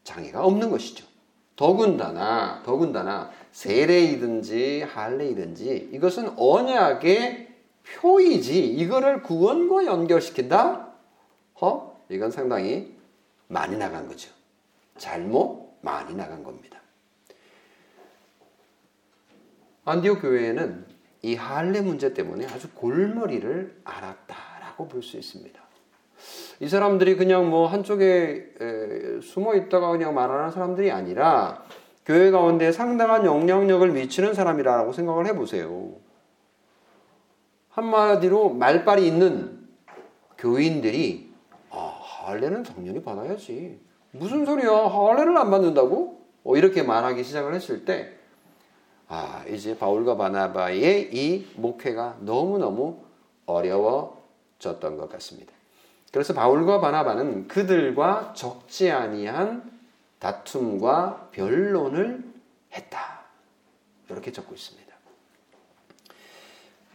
장애가 0.05 0.43
없는 0.43 0.71
것이죠. 0.71 1.07
더군다나 1.55 2.63
더군다나 2.65 3.31
세례이든지 3.53 4.83
할례이든지 4.83 5.91
이것은 5.93 6.33
언약의 6.39 7.50
표이지 7.97 8.67
이거를 8.67 9.23
구원과 9.23 9.87
연결시킨다? 9.87 10.89
어? 11.61 12.05
이건 12.09 12.31
상당히 12.31 12.97
많이 13.49 13.77
나간 13.77 14.09
거죠. 14.09 14.31
잘못 14.97 15.79
많이 15.81 16.15
나간 16.15 16.43
겁니다. 16.45 16.81
안디옥 19.85 20.23
교회에는 20.23 20.87
이 21.23 21.35
할례 21.35 21.81
문제 21.81 22.15
때문에 22.15 22.47
아주 22.47 22.71
골머리를 22.75 23.81
앓았다라고 23.85 24.89
볼 24.89 25.03
수 25.03 25.17
있습니다. 25.17 25.61
이 26.61 26.69
사람들이 26.69 27.17
그냥 27.17 27.49
뭐 27.49 27.67
한쪽에 27.67 28.53
숨어 29.23 29.55
있다가 29.55 29.91
그냥 29.91 30.15
말하는 30.15 30.51
사람들이 30.51 30.91
아니라 30.91 31.65
교회 32.05 32.31
가운데 32.31 32.73
상당한 32.73 33.25
영향력을 33.25 33.89
미치는 33.91 34.35
사람이라고 34.35 34.93
생각을 34.93 35.27
해보세요. 35.27 35.93
한마디로 37.71 38.51
말빨이 38.51 39.07
있는 39.07 39.69
교인들이 40.39 41.33
아, 41.71 41.99
할례는 42.03 42.63
당연히 42.65 43.03
받아야지. 43.03 43.79
무슨 44.13 44.45
소리야? 44.45 44.71
할례를 44.71 45.37
안 45.37 45.51
받는다고? 45.51 46.21
어, 46.43 46.57
이렇게 46.57 46.83
말하기 46.83 47.23
시작을 47.23 47.55
했을 47.55 47.85
때, 47.85 48.13
아, 49.09 49.45
이제 49.49 49.77
바울과 49.79 50.17
바나바의 50.17 51.11
이 51.13 51.47
목회가 51.57 52.17
너무너무 52.21 52.99
어려워졌던 53.47 54.97
것 54.97 55.09
같습니다. 55.11 55.53
그래서 56.13 56.35
바울과 56.35 56.81
바나바는 56.81 57.47
그들과 57.47 58.33
적지 58.35 58.91
아니한 58.91 59.71
다툼과 60.19 61.29
변론을 61.31 62.25
했다. 62.73 63.21
이렇게 64.09 64.33
적고 64.33 64.55
있습니다. 64.55 64.80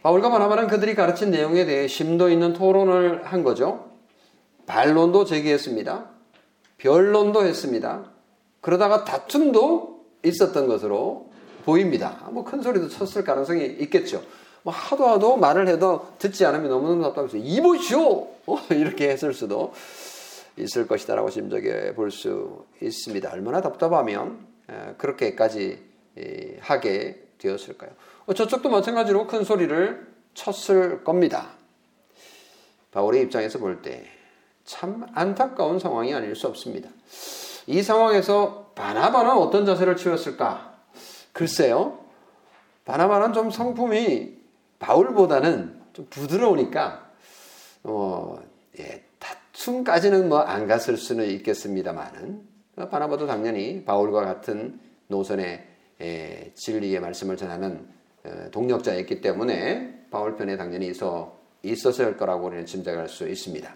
바울과 0.06 0.30
바나바는 0.30 0.68
그들이 0.68 0.94
가르친 0.94 1.32
내용에 1.32 1.64
대해 1.64 1.88
심도 1.88 2.28
있는 2.28 2.52
토론을 2.52 3.24
한 3.24 3.42
거죠. 3.42 3.90
반론도 4.66 5.24
제기했습니다. 5.24 6.10
변론도 6.78 7.44
했습니다. 7.44 8.04
그러다가 8.60 9.02
다툼도 9.02 10.04
있었던 10.24 10.68
것으로 10.68 11.32
보입니다. 11.64 12.28
뭐 12.30 12.44
큰 12.44 12.62
소리도 12.62 12.88
쳤을 12.88 13.24
가능성이 13.24 13.64
있겠죠. 13.80 14.22
뭐 14.62 14.72
하도 14.72 15.08
하도 15.08 15.36
말을 15.38 15.66
해도 15.66 16.06
듣지 16.18 16.46
않으면 16.46 16.68
너무너무 16.68 17.02
답답해서 17.02 17.38
이보시오! 17.38 18.28
어, 18.46 18.58
이렇게 18.70 19.08
했을 19.08 19.34
수도 19.34 19.74
있을 20.56 20.86
것이다라고 20.86 21.30
짐작해 21.30 21.96
볼 21.96 22.12
수 22.12 22.64
있습니다. 22.80 23.28
얼마나 23.32 23.60
답답하면 23.60 24.38
그렇게까지 24.98 25.82
하게 26.60 27.25
되었을까요? 27.38 27.90
어, 28.26 28.34
저쪽도 28.34 28.68
마찬가지로 28.70 29.26
큰 29.26 29.44
소리를 29.44 30.06
쳤을 30.34 31.04
겁니다. 31.04 31.48
바울의 32.92 33.22
입장에서 33.22 33.58
볼 33.58 33.82
때 33.82 34.16
참 34.66 35.06
안타까운 35.14 35.78
상황이 35.78 36.12
아닐 36.12 36.34
수 36.34 36.48
없습니다. 36.48 36.90
이 37.68 37.82
상황에서 37.82 38.72
바나바는 38.74 39.30
어떤 39.30 39.64
자세를 39.64 39.96
취했을까? 39.96 40.74
글쎄요. 41.32 42.00
바나바는 42.84 43.32
좀 43.32 43.50
성품이 43.50 44.36
바울보다는 44.80 45.80
좀 45.92 46.06
부드러우니까 46.10 47.08
어, 47.84 48.38
예, 48.80 49.04
다툼까지는 49.20 50.28
뭐 50.28 50.40
안 50.40 50.66
갔을 50.66 50.96
수는 50.96 51.26
있겠습니다만은 51.26 52.42
바나바도 52.90 53.26
당연히 53.26 53.84
바울과 53.84 54.24
같은 54.24 54.80
노선의 55.06 55.64
예, 56.00 56.52
진리의 56.54 57.00
말씀을 57.00 57.36
전하는 57.36 57.86
어, 58.24 58.48
동력자였기 58.50 59.20
때문에 59.20 60.06
바울 60.10 60.36
편에 60.36 60.56
당연히 60.56 60.88
있어 60.88 61.36
있었을 61.62 62.16
거라고 62.16 62.46
우리는 62.46 62.66
짐작할 62.66 63.08
수 63.08 63.28
있습니다. 63.28 63.74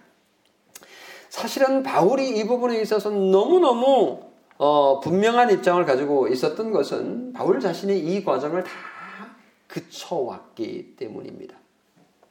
사실은 1.28 1.83
바울이 1.83 2.38
이 2.38 2.44
부분에 2.44 2.80
있어서 2.83 3.11
너무너무 3.11 4.20
어, 4.59 5.00
분명한 5.00 5.50
입장을 5.50 5.83
가지고 5.85 6.28
있었던 6.28 6.70
것은 6.70 7.33
바울 7.33 7.61
자신이 7.61 7.98
이 7.98 8.24
과정을 8.24 8.64
다 8.64 8.70
그쳐왔기 9.66 10.96
때문입니다. 10.96 11.56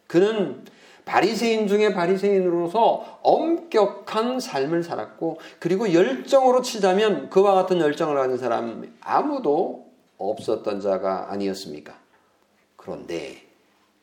그는 0.06 0.63
바리새인 1.10 1.67
중에 1.67 1.91
바리새인으로서 1.91 3.19
엄격한 3.24 4.39
삶을 4.39 4.84
살았고 4.84 5.39
그리고 5.58 5.91
열정으로 5.91 6.62
치자면 6.62 7.32
그와 7.32 7.56
같은 7.56 7.80
열정을 7.80 8.15
가진 8.15 8.38
사람 8.38 8.93
아무도 9.02 9.88
없었던 10.19 10.82
자가 10.82 11.32
아니었습니까? 11.32 11.95
그런데 12.76 13.38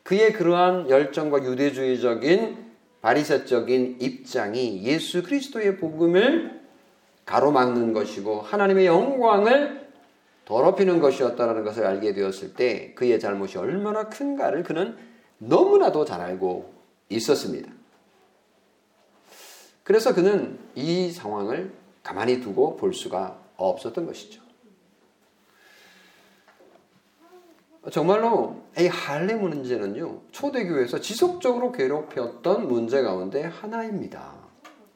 그의 0.03 0.33
그러한 0.33 0.89
열정과 0.89 1.45
유대주의적인 1.45 2.67
바리새적인 3.01 3.99
입장이 4.01 4.83
예수 4.83 5.23
그리스도의 5.23 5.77
복음을 5.77 6.59
가로막는 7.23 7.93
것이고 7.93 8.41
하나님의 8.41 8.85
영광을 8.85 9.87
더럽히는 10.43 10.99
것이었다는 10.99 11.63
것을 11.63 11.85
알게 11.85 12.13
되었을 12.13 12.53
때 12.53 12.93
그의 12.95 13.17
잘못이 13.17 13.57
얼마나 13.57 14.09
큰가를 14.09 14.63
그는 14.63 14.97
너무나도 15.37 16.03
잘 16.03 16.19
알고 16.19 16.76
있었습니다. 17.09 17.71
그래서 19.83 20.13
그는 20.13 20.59
이 20.75 21.11
상황을 21.11 21.71
가만히 22.03 22.41
두고 22.41 22.75
볼 22.75 22.93
수가 22.93 23.39
없었던 23.55 24.05
것이죠. 24.05 24.41
정말로 27.91 28.63
이 28.77 28.87
할례 28.87 29.33
문제는요 29.35 30.21
초대교회에서 30.31 30.99
지속적으로 30.99 31.71
괴롭혔던 31.71 32.67
문제 32.67 33.01
가운데 33.01 33.43
하나입니다. 33.43 34.33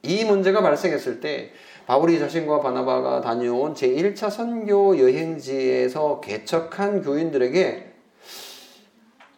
이 0.04 0.26
문제가 0.26 0.62
발생했을 0.62 1.21
때 1.21 1.52
바울이 1.86 2.19
자신과 2.19 2.62
바나바가 2.62 3.21
다녀온 3.21 3.74
제1차 3.74 4.30
선교 4.30 4.97
여행지에서 4.97 6.19
개척한 6.21 7.02
교인들에게 7.02 7.90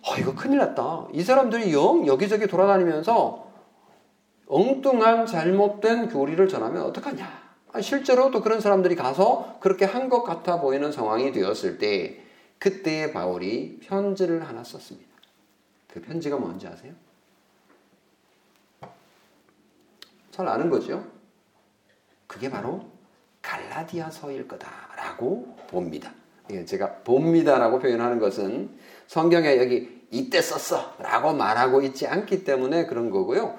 어, 0.06 0.16
이거 0.20 0.36
큰일 0.36 0.58
났다. 0.60 1.08
이 1.14 1.24
사람들이 1.24 1.74
영 1.74 2.06
여기저기 2.08 2.48
돌아다니면서 2.48 3.48
엉뚱한 4.48 5.26
잘못된 5.26 6.10
교리를 6.10 6.46
전하면 6.48 6.84
어떡하냐. 6.84 7.44
아, 7.72 7.82
실제로 7.82 8.30
또 8.30 8.42
그런 8.42 8.60
사람들이 8.60 8.96
가서 8.96 9.58
그렇게 9.60 9.86
한 9.86 10.10
것 10.10 10.24
같아 10.24 10.60
보이는 10.60 10.92
상황이 10.92 11.32
되었을 11.32 11.78
때 11.80 12.20
그때에 12.60 13.12
바울이 13.12 13.80
편지를 13.82 14.48
하나 14.48 14.64
썼습니다. 14.64 15.10
그 15.88 16.02
편지가 16.02 16.38
뭔지 16.38 16.68
아세요? 16.68 16.94
잘 20.32 20.48
아는 20.48 20.70
거죠? 20.70 21.06
그게 22.28 22.50
바로 22.50 22.86
갈라디아서일 23.42 24.48
거다라고 24.48 25.56
봅니다. 25.68 26.12
제가 26.66 26.96
봅니다라고 27.04 27.80
표현하는 27.80 28.20
것은 28.20 28.78
성경에 29.08 29.58
여기 29.58 29.93
이때 30.14 30.42
썼어 30.42 30.94
라고 31.00 31.34
말하고 31.34 31.82
있지 31.82 32.08
않기 32.08 32.44
때문에 32.44 32.86
그런 32.86 33.10
거고요. 33.10 33.56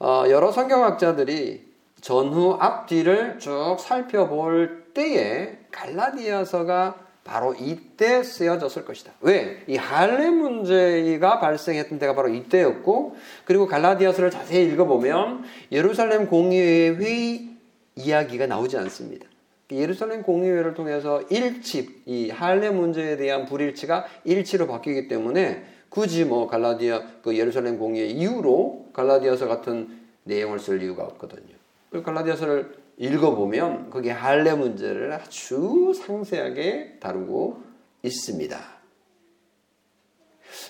어, 0.00 0.24
여러 0.28 0.50
성경학자들이 0.50 1.64
전후 2.00 2.56
앞뒤를 2.60 3.38
쭉 3.38 3.76
살펴볼 3.78 4.86
때에 4.92 5.58
갈라디아서가 5.70 6.96
바로 7.22 7.54
이때 7.54 8.22
쓰여졌을 8.22 8.84
것이다. 8.84 9.12
왜? 9.22 9.62
이 9.66 9.76
할례 9.76 10.28
문제가 10.28 11.40
발생했던 11.40 11.98
때가 11.98 12.14
바로 12.14 12.28
이때였고, 12.28 13.16
그리고 13.46 13.66
갈라디아서를 13.66 14.30
자세히 14.30 14.66
읽어보면 14.66 15.44
예루살렘 15.72 16.26
공의회 16.26 16.90
회의 16.96 17.48
이야기가 17.96 18.46
나오지 18.46 18.76
않습니다. 18.76 19.26
예루살렘 19.70 20.22
공의회를 20.22 20.74
통해서 20.74 21.22
일치, 21.30 22.02
이 22.04 22.28
할례 22.28 22.68
문제에 22.68 23.16
대한 23.16 23.46
불일치가 23.46 24.04
일치로 24.24 24.66
바뀌기 24.66 25.08
때문에 25.08 25.73
굳이 25.94 26.24
뭐 26.24 26.48
갈라디아, 26.48 27.02
그 27.22 27.38
예루살렘 27.38 27.78
공의회 27.78 28.08
이후로 28.08 28.86
갈라디아서 28.92 29.46
같은 29.46 30.00
내용을 30.24 30.58
쓸 30.58 30.82
이유가 30.82 31.04
없거든요. 31.04 31.54
그 31.88 32.02
갈라디아서를 32.02 32.74
읽어보면 32.96 33.90
거기에 33.90 34.10
할례 34.10 34.54
문제를 34.54 35.12
아주 35.12 35.92
상세하게 35.94 36.98
다루고 36.98 37.62
있습니다. 38.02 38.58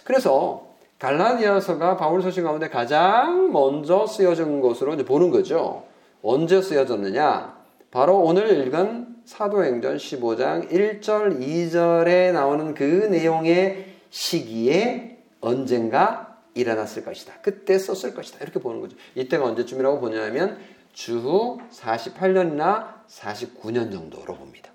그래서 0.04 0.68
갈라디아서가 0.98 1.96
바울 1.96 2.20
서신 2.20 2.44
가운데 2.44 2.68
가장 2.68 3.50
먼저 3.50 4.06
쓰여진 4.06 4.60
것으로 4.60 4.94
보는 4.94 5.30
거죠. 5.30 5.84
언제 6.22 6.60
쓰여졌느냐? 6.60 7.64
바로 7.90 8.18
오늘 8.18 8.58
읽은 8.58 9.16
사도행전 9.24 9.96
15장 9.96 10.70
1절, 10.70 11.40
2절에 11.40 12.32
나오는 12.32 12.74
그 12.74 12.84
내용의 13.10 13.86
시기에 14.10 15.13
언젠가 15.44 16.38
일어났을 16.54 17.04
것이다. 17.04 17.34
그때 17.42 17.78
썼을 17.78 18.14
것이다. 18.14 18.38
이렇게 18.42 18.60
보는 18.60 18.80
거죠. 18.80 18.96
이때가 19.14 19.44
언제쯤이라고 19.44 20.00
보냐면 20.00 20.58
주후 20.92 21.60
48년이나 21.70 23.04
49년 23.08 23.92
정도로 23.92 24.36
봅니다. 24.36 24.70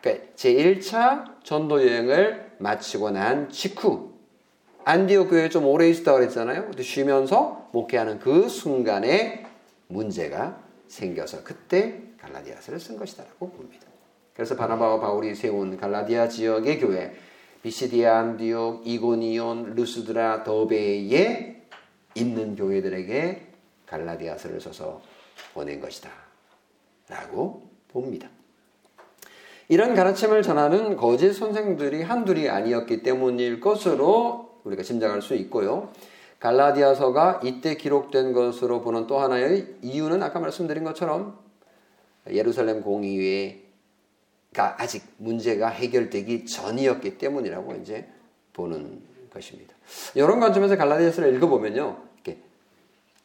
그러니까 0.00 0.26
제1차 0.36 1.42
전도 1.42 1.86
여행을 1.86 2.52
마치고 2.58 3.10
난 3.10 3.48
직후 3.48 4.12
안디옥 4.84 5.30
교회에 5.30 5.48
좀 5.48 5.66
오래 5.66 5.88
있었다고 5.88 6.18
그랬잖아요. 6.18 6.70
쉬면서 6.78 7.70
목회하는 7.72 8.18
그 8.20 8.48
순간에 8.48 9.46
문제가 9.88 10.60
생겨서 10.88 11.42
그때 11.42 12.02
갈라디아서를 12.20 12.78
쓴 12.78 12.98
것이다라고 12.98 13.50
봅니다. 13.50 13.86
그래서 14.34 14.56
바나바와 14.56 15.00
바울이 15.00 15.34
세운 15.34 15.78
갈라디아 15.78 16.28
지역의 16.28 16.80
교회 16.80 17.14
비시디아 17.64 18.18
안디옥, 18.18 18.86
이고니온, 18.86 19.74
루스드라, 19.74 20.44
더베에 20.44 21.62
있는 22.14 22.56
교회들에게 22.56 23.40
갈라디아서를 23.86 24.60
써서 24.60 25.00
보낸 25.54 25.80
것이다. 25.80 26.10
라고 27.08 27.70
봅니다. 27.88 28.28
이런 29.68 29.94
가르침을 29.94 30.42
전하는 30.42 30.96
거짓 30.96 31.32
선생들이 31.32 32.02
한둘이 32.02 32.50
아니었기 32.50 33.02
때문일 33.02 33.60
것으로 33.60 34.60
우리가 34.64 34.82
짐작할 34.82 35.22
수 35.22 35.34
있고요. 35.34 35.90
갈라디아서가 36.40 37.40
이때 37.42 37.78
기록된 37.78 38.34
것으로 38.34 38.82
보는 38.82 39.06
또 39.06 39.20
하나의 39.20 39.76
이유는 39.80 40.22
아까 40.22 40.38
말씀드린 40.38 40.84
것처럼 40.84 41.38
예루살렘 42.30 42.82
공의회 42.82 43.63
가 44.54 44.76
아직 44.78 45.04
문제가 45.18 45.68
해결되기 45.68 46.46
전이었기 46.46 47.18
때문이라고 47.18 47.74
이제 47.74 48.08
보는 48.52 49.02
것입니다. 49.30 49.74
이런 50.14 50.38
관점에서 50.38 50.76
갈라디아서를 50.76 51.34
읽어보면요. 51.34 52.00
이렇게 52.14 52.40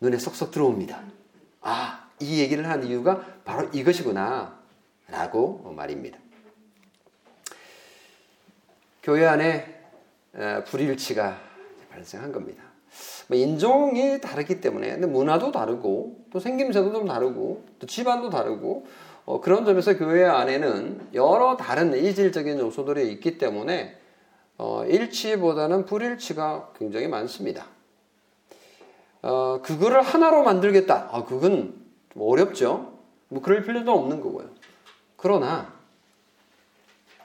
눈에 0.02 0.18
쏙쏙 0.18 0.50
들어옵니다. 0.50 1.04
아, 1.62 2.10
이 2.20 2.40
얘기를 2.40 2.68
한 2.68 2.84
이유가 2.84 3.24
바로 3.46 3.70
이것이구나. 3.72 4.58
라고 5.08 5.74
말입니다. 5.76 6.18
교회 9.02 9.26
안에 9.26 9.82
불일치가 10.68 11.40
발생한 11.92 12.32
겁니다. 12.32 12.64
뭐 13.28 13.38
인종이 13.38 14.20
다르기 14.20 14.62
때문에 14.62 14.98
문화도 14.98 15.52
다르고 15.52 16.26
또 16.32 16.40
생김새도 16.40 16.92
좀 16.92 17.08
다르고 17.08 17.66
또 17.80 17.88
집안도 17.88 18.30
다르고 18.30 18.88
어, 19.30 19.40
그런 19.42 19.64
점에서 19.64 19.96
교회 19.96 20.26
안에는 20.26 21.10
여러 21.14 21.56
다른 21.56 21.96
이질적인 21.96 22.58
요소들이 22.58 23.12
있기 23.12 23.38
때문에 23.38 23.96
어, 24.58 24.84
일치보다는 24.86 25.86
불일치가 25.86 26.72
굉장히 26.80 27.08
많습니다. 27.08 27.68
어, 29.22 29.62
그거를 29.62 30.02
하나로 30.02 30.42
만들겠다. 30.42 31.10
아, 31.12 31.26
그건 31.26 31.76
좀 32.12 32.24
어렵죠. 32.24 32.98
뭐 33.28 33.44
그럴 33.44 33.64
필요도 33.64 33.92
없는 33.92 34.20
거고요. 34.20 34.50
그러나 35.16 35.72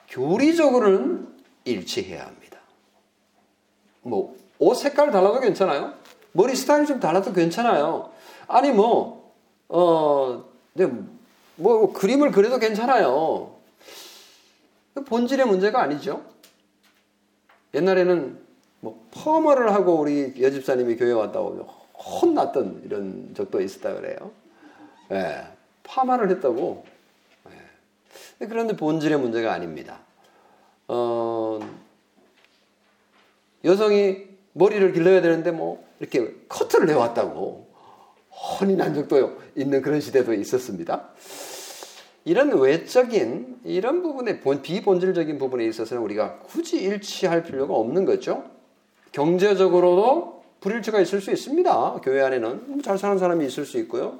교리적으로는 0.09 1.27
일치해야 1.63 2.23
합니다. 2.27 2.59
뭐 4.03 4.35
옷 4.59 4.77
색깔 4.77 5.11
달라도 5.11 5.39
괜찮아요. 5.39 5.93
머리 6.33 6.55
스타일 6.55 6.85
좀 6.85 6.99
달라도 6.99 7.33
괜찮아요. 7.33 8.11
아니 8.47 8.71
뭐 8.71 9.33
어, 9.69 10.45
네, 10.73 10.87
뭐 11.57 11.93
그림을 11.93 12.31
그려도 12.31 12.59
괜찮아요. 12.59 13.55
본질의 15.07 15.45
문제가 15.45 15.81
아니죠. 15.81 16.23
옛날에는 17.73 18.39
뭐 18.79 19.05
펌을 19.11 19.73
하고 19.73 19.95
우리 19.95 20.33
여집사님이 20.41 20.95
교회 20.95 21.11
왔다 21.11 21.39
오면 21.39 21.65
혼났던 21.93 22.83
이런 22.85 23.33
적도 23.35 23.61
있었다 23.61 23.93
그래요. 23.93 24.31
예, 25.11 25.45
파마를 25.83 26.29
했다고. 26.31 26.85
예. 28.41 28.47
그런데 28.47 28.75
본질의 28.75 29.19
문제가 29.19 29.53
아닙니다. 29.53 29.99
어, 30.87 31.59
여성이 33.63 34.27
머리를 34.53 34.93
길러야 34.93 35.21
되는데 35.21 35.51
뭐 35.51 35.85
이렇게 35.99 36.35
커트를 36.47 36.89
해왔다고 36.89 37.64
난 38.77 38.93
적도 38.93 39.37
있는 39.55 39.81
그런 39.81 40.01
시대도 40.01 40.33
있었습니다. 40.33 41.09
이런 42.23 42.59
외적인 42.59 43.59
이런 43.63 44.01
부분에 44.01 44.41
비본질적인 44.41 45.37
부분에 45.37 45.65
있어서는 45.65 46.01
우리가 46.03 46.39
굳이 46.39 46.81
일치할 46.81 47.43
필요가 47.43 47.75
없는 47.75 48.05
거죠. 48.05 48.43
경제적으로도 49.11 50.43
불일치가 50.59 50.99
있을 50.99 51.21
수 51.21 51.31
있습니다. 51.31 52.01
교회 52.03 52.21
안에는 52.21 52.71
뭐잘 52.71 52.97
사는 52.97 53.17
사람이 53.17 53.45
있을 53.45 53.65
수 53.65 53.77
있고요. 53.79 54.19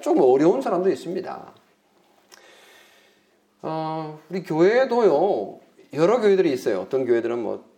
조금 0.00 0.22
어려운 0.22 0.62
사람도 0.62 0.90
있습니다. 0.90 1.52
어, 3.62 4.20
우리 4.30 4.42
교회도요 4.42 5.60
여러 5.94 6.20
교회들이 6.20 6.52
있어요. 6.52 6.80
어떤 6.80 7.04
교회들은 7.04 7.38
뭐 7.42 7.72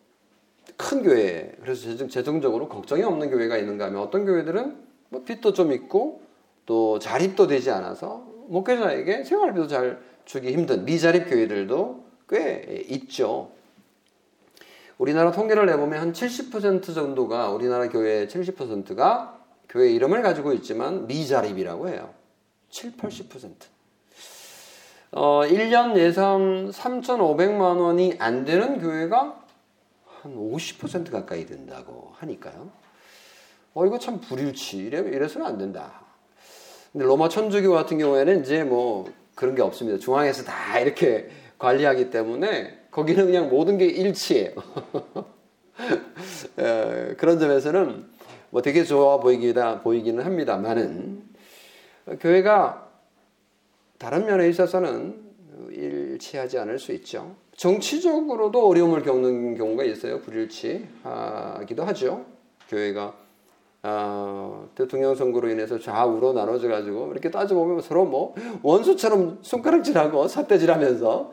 큰 0.76 1.02
교회, 1.02 1.52
그래서 1.60 2.08
재정적으로 2.08 2.68
걱정이 2.68 3.02
없는 3.02 3.30
교회가 3.30 3.56
있는가 3.58 3.86
하면 3.86 4.00
어떤 4.00 4.24
교회들은 4.24 4.83
뭐 5.14 5.22
빚도 5.22 5.52
좀 5.52 5.70
있고 5.72 6.22
또 6.66 6.98
자립도 6.98 7.46
되지 7.46 7.70
않아서 7.70 8.26
목회자에게 8.48 9.22
생활비도 9.22 9.68
잘 9.68 10.00
주기 10.24 10.52
힘든 10.52 10.84
미자립 10.84 11.30
교회들도 11.30 12.04
꽤 12.28 12.84
있죠. 12.88 13.52
우리나라 14.98 15.30
통계를 15.30 15.66
내보면 15.66 16.00
한 16.00 16.12
70% 16.12 16.94
정도가 16.94 17.50
우리나라 17.50 17.88
교회의 17.88 18.26
70%가 18.26 19.38
교회 19.68 19.90
이름을 19.90 20.22
가지고 20.22 20.52
있지만 20.52 21.06
미자립이라고 21.06 21.88
해요. 21.88 22.12
7, 22.70 22.96
80%. 22.96 23.52
어, 25.12 25.42
1년 25.42 25.96
예산 25.96 26.70
3,500만 26.70 27.80
원이 27.80 28.16
안 28.18 28.44
되는 28.44 28.80
교회가 28.80 29.40
한 30.22 30.34
50% 30.36 31.12
가까이 31.12 31.46
된다고 31.46 32.12
하니까요. 32.16 32.83
어, 33.74 33.84
이거 33.84 33.98
참 33.98 34.20
불일치. 34.20 34.78
이래, 34.78 34.98
이래서는 34.98 35.46
안 35.46 35.58
된다. 35.58 36.00
근데 36.92 37.04
로마 37.06 37.28
천주교 37.28 37.72
같은 37.72 37.98
경우에는 37.98 38.42
이제 38.42 38.62
뭐 38.62 39.12
그런 39.34 39.56
게 39.56 39.62
없습니다. 39.62 39.98
중앙에서 39.98 40.44
다 40.44 40.78
이렇게 40.78 41.28
관리하기 41.58 42.10
때문에 42.10 42.86
거기는 42.92 43.26
그냥 43.26 43.48
모든 43.48 43.76
게 43.76 43.86
일치해요. 43.86 44.52
에, 46.58 47.14
그런 47.18 47.40
점에서는 47.40 48.06
뭐 48.50 48.62
되게 48.62 48.84
좋아 48.84 49.18
보이기다, 49.18 49.82
보이기는 49.82 50.24
합니다만은 50.24 51.24
교회가 52.20 52.88
다른 53.98 54.26
면에 54.26 54.48
있어서는 54.48 55.20
일치하지 55.70 56.58
않을 56.58 56.78
수 56.78 56.92
있죠. 56.92 57.34
정치적으로도 57.56 58.68
어려움을 58.68 59.02
겪는 59.02 59.56
경우가 59.56 59.82
있어요. 59.82 60.20
불일치하기도 60.20 61.84
하죠. 61.84 62.24
교회가 62.68 63.23
어, 63.86 64.66
대통령 64.74 65.14
선거로 65.14 65.50
인해서 65.50 65.78
좌우로 65.78 66.32
나눠져 66.32 66.68
가지고 66.68 67.12
이렇게 67.12 67.30
따져보면 67.30 67.82
서로 67.82 68.06
뭐 68.06 68.34
원수처럼 68.62 69.40
손가락질하고 69.42 70.26
삿대질하면서 70.26 71.32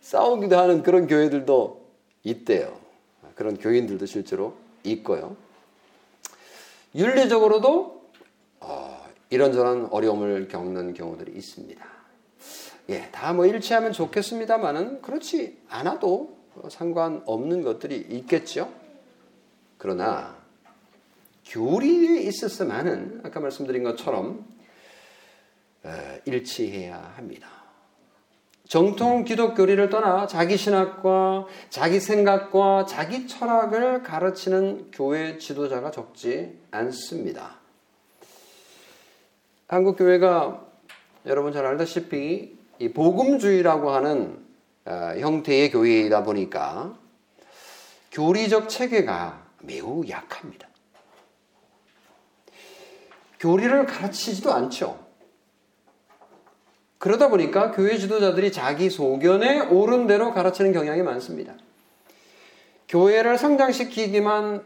싸우기도 0.00 0.58
하는 0.58 0.82
그런 0.82 1.06
교회들도 1.06 1.84
있대요. 2.24 2.76
그런 3.36 3.56
교인들도 3.56 4.06
실제로 4.06 4.54
있고요. 4.82 5.36
윤리적으로도 6.96 8.02
어, 8.60 9.06
이런저런 9.30 9.86
어려움을 9.90 10.48
겪는 10.48 10.94
경우들이 10.94 11.32
있습니다. 11.32 11.84
예, 12.90 13.08
다 13.12 13.32
뭐 13.32 13.46
일치하면 13.46 13.92
좋겠습니다만은 13.92 15.00
그렇지 15.00 15.58
않아도 15.68 16.36
상관없는 16.68 17.62
것들이 17.62 17.96
있겠죠. 18.10 18.68
그러나 19.78 20.43
교리에 21.46 22.20
있었으면은 22.22 23.20
아까 23.24 23.40
말씀드린 23.40 23.82
것처럼 23.82 24.44
일치해야 26.24 27.14
합니다. 27.16 27.48
정통 28.66 29.24
기독교리를 29.24 29.90
떠나 29.90 30.26
자기 30.26 30.56
신학과 30.56 31.46
자기 31.68 32.00
생각과 32.00 32.86
자기 32.86 33.28
철학을 33.28 34.02
가르치는 34.02 34.90
교회 34.90 35.36
지도자가 35.36 35.90
적지 35.90 36.58
않습니다. 36.70 37.58
한국 39.68 39.96
교회가 39.98 40.66
여러분 41.26 41.52
잘 41.52 41.66
알다시피 41.66 42.56
이 42.78 42.88
복음주의라고 42.88 43.90
하는 43.90 44.44
어, 44.86 45.14
형태의 45.18 45.70
교회이다 45.70 46.22
보니까 46.24 46.98
교리적 48.12 48.68
체계가 48.68 49.42
매우 49.60 50.04
약합니다. 50.08 50.68
교리를 53.44 53.84
가르치지도 53.84 54.50
않죠. 54.54 54.98
그러다 56.96 57.28
보니까 57.28 57.72
교회 57.72 57.98
지도자들이 57.98 58.50
자기 58.50 58.88
소견에 58.88 59.60
옳은 59.60 60.06
대로 60.06 60.32
가르치는 60.32 60.72
경향이 60.72 61.02
많습니다. 61.02 61.52
교회를 62.88 63.36
성장시키기만 63.36 64.64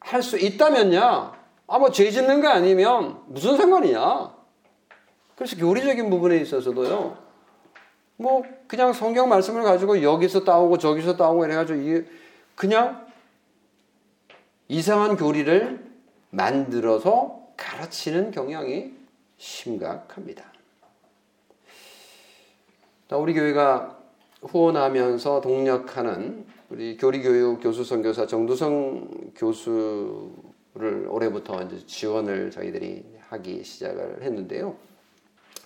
할 0.00 0.22
수 0.22 0.38
있다면야, 0.38 1.32
아, 1.66 1.78
뭐, 1.78 1.90
죄 1.90 2.10
짓는 2.10 2.40
거 2.40 2.48
아니면 2.48 3.20
무슨 3.26 3.58
상관이냐. 3.58 4.34
그래서 5.34 5.56
교리적인 5.56 6.08
부분에 6.08 6.38
있어서도요, 6.38 7.18
뭐, 8.16 8.42
그냥 8.66 8.94
성경 8.94 9.28
말씀을 9.28 9.62
가지고 9.62 10.02
여기서 10.02 10.44
따오고 10.44 10.78
저기서 10.78 11.16
따오고 11.16 11.44
이래가지고, 11.44 12.08
그냥 12.54 13.06
이상한 14.68 15.16
교리를 15.16 15.84
만들어서 16.30 17.43
가르치는 17.56 18.30
경향이 18.30 18.92
심각합니다. 19.36 20.52
우리 23.12 23.34
교회가 23.34 23.98
후원하면서 24.42 25.40
동력하는 25.40 26.46
우리 26.70 26.96
교리교육 26.96 27.62
교수 27.62 27.84
선교사 27.84 28.26
정두성 28.26 29.32
교수를 29.36 31.06
올해부터 31.08 31.62
이제 31.62 31.86
지원을 31.86 32.50
저희들이 32.50 33.04
하기 33.28 33.62
시작을 33.62 34.22
했는데요. 34.22 34.76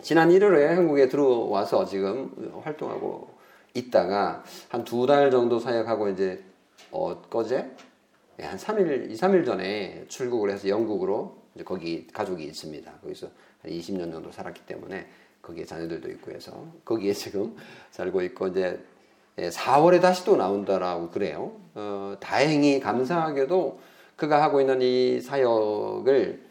지난 0.03 0.29
1월에 0.29 0.67
한국에 0.67 1.09
들어와서 1.09 1.85
지금 1.87 2.61
활동하고 2.63 3.31
있다가 3.75 4.45
한 4.69 4.85
두 4.85 5.07
달 5.07 5.31
정도 5.31 5.59
사역하고 5.59 6.09
이제 6.11 6.45
어, 6.91 7.21
거제 7.23 7.71
예, 8.41 8.45
한 8.45 8.57
3일, 8.57 9.11
2, 9.11 9.15
3일 9.15 9.45
전에 9.45 10.05
출국을 10.09 10.51
해서 10.51 10.69
영국으로 10.69 11.38
이제 11.59 11.65
거기 11.65 12.07
가족이 12.07 12.45
있습니다. 12.45 12.93
거기서 13.03 13.29
한 13.63 13.73
20년 13.73 14.13
정도 14.13 14.31
살았기 14.31 14.63
때문에 14.65 15.09
거기에 15.43 15.65
자녀들도 15.65 16.09
있고 16.11 16.31
해서 16.31 16.65
거기에 16.85 17.13
지금 17.13 17.57
살고 17.91 18.23
있고 18.23 18.47
이제 18.47 18.79
4월에 19.37 19.95
예, 19.95 20.01
다시 20.01 20.25
또 20.25 20.37
나온다라고 20.37 21.11
그래요. 21.11 21.53
어, 21.75 22.17
다행히 22.21 22.79
감사하게도 22.79 23.81
그가 24.15 24.41
하고 24.41 24.61
있는 24.61 24.83
이 24.83 25.21
사역을 25.21 26.47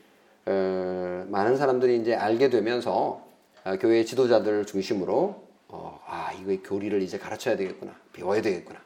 어, 0.45 1.25
많은 1.29 1.55
사람들이 1.55 2.01
이제 2.01 2.13
알게 2.13 2.49
되면서 2.49 3.25
어, 3.63 3.77
교회 3.79 4.03
지도자들 4.03 4.65
중심으로 4.65 5.47
어, 5.69 6.01
아 6.05 6.33
이거 6.33 6.61
교리를 6.67 7.01
이제 7.01 7.17
가르쳐야 7.17 7.55
되겠구나 7.55 7.93
배워야 8.11 8.41
되겠구나. 8.41 8.79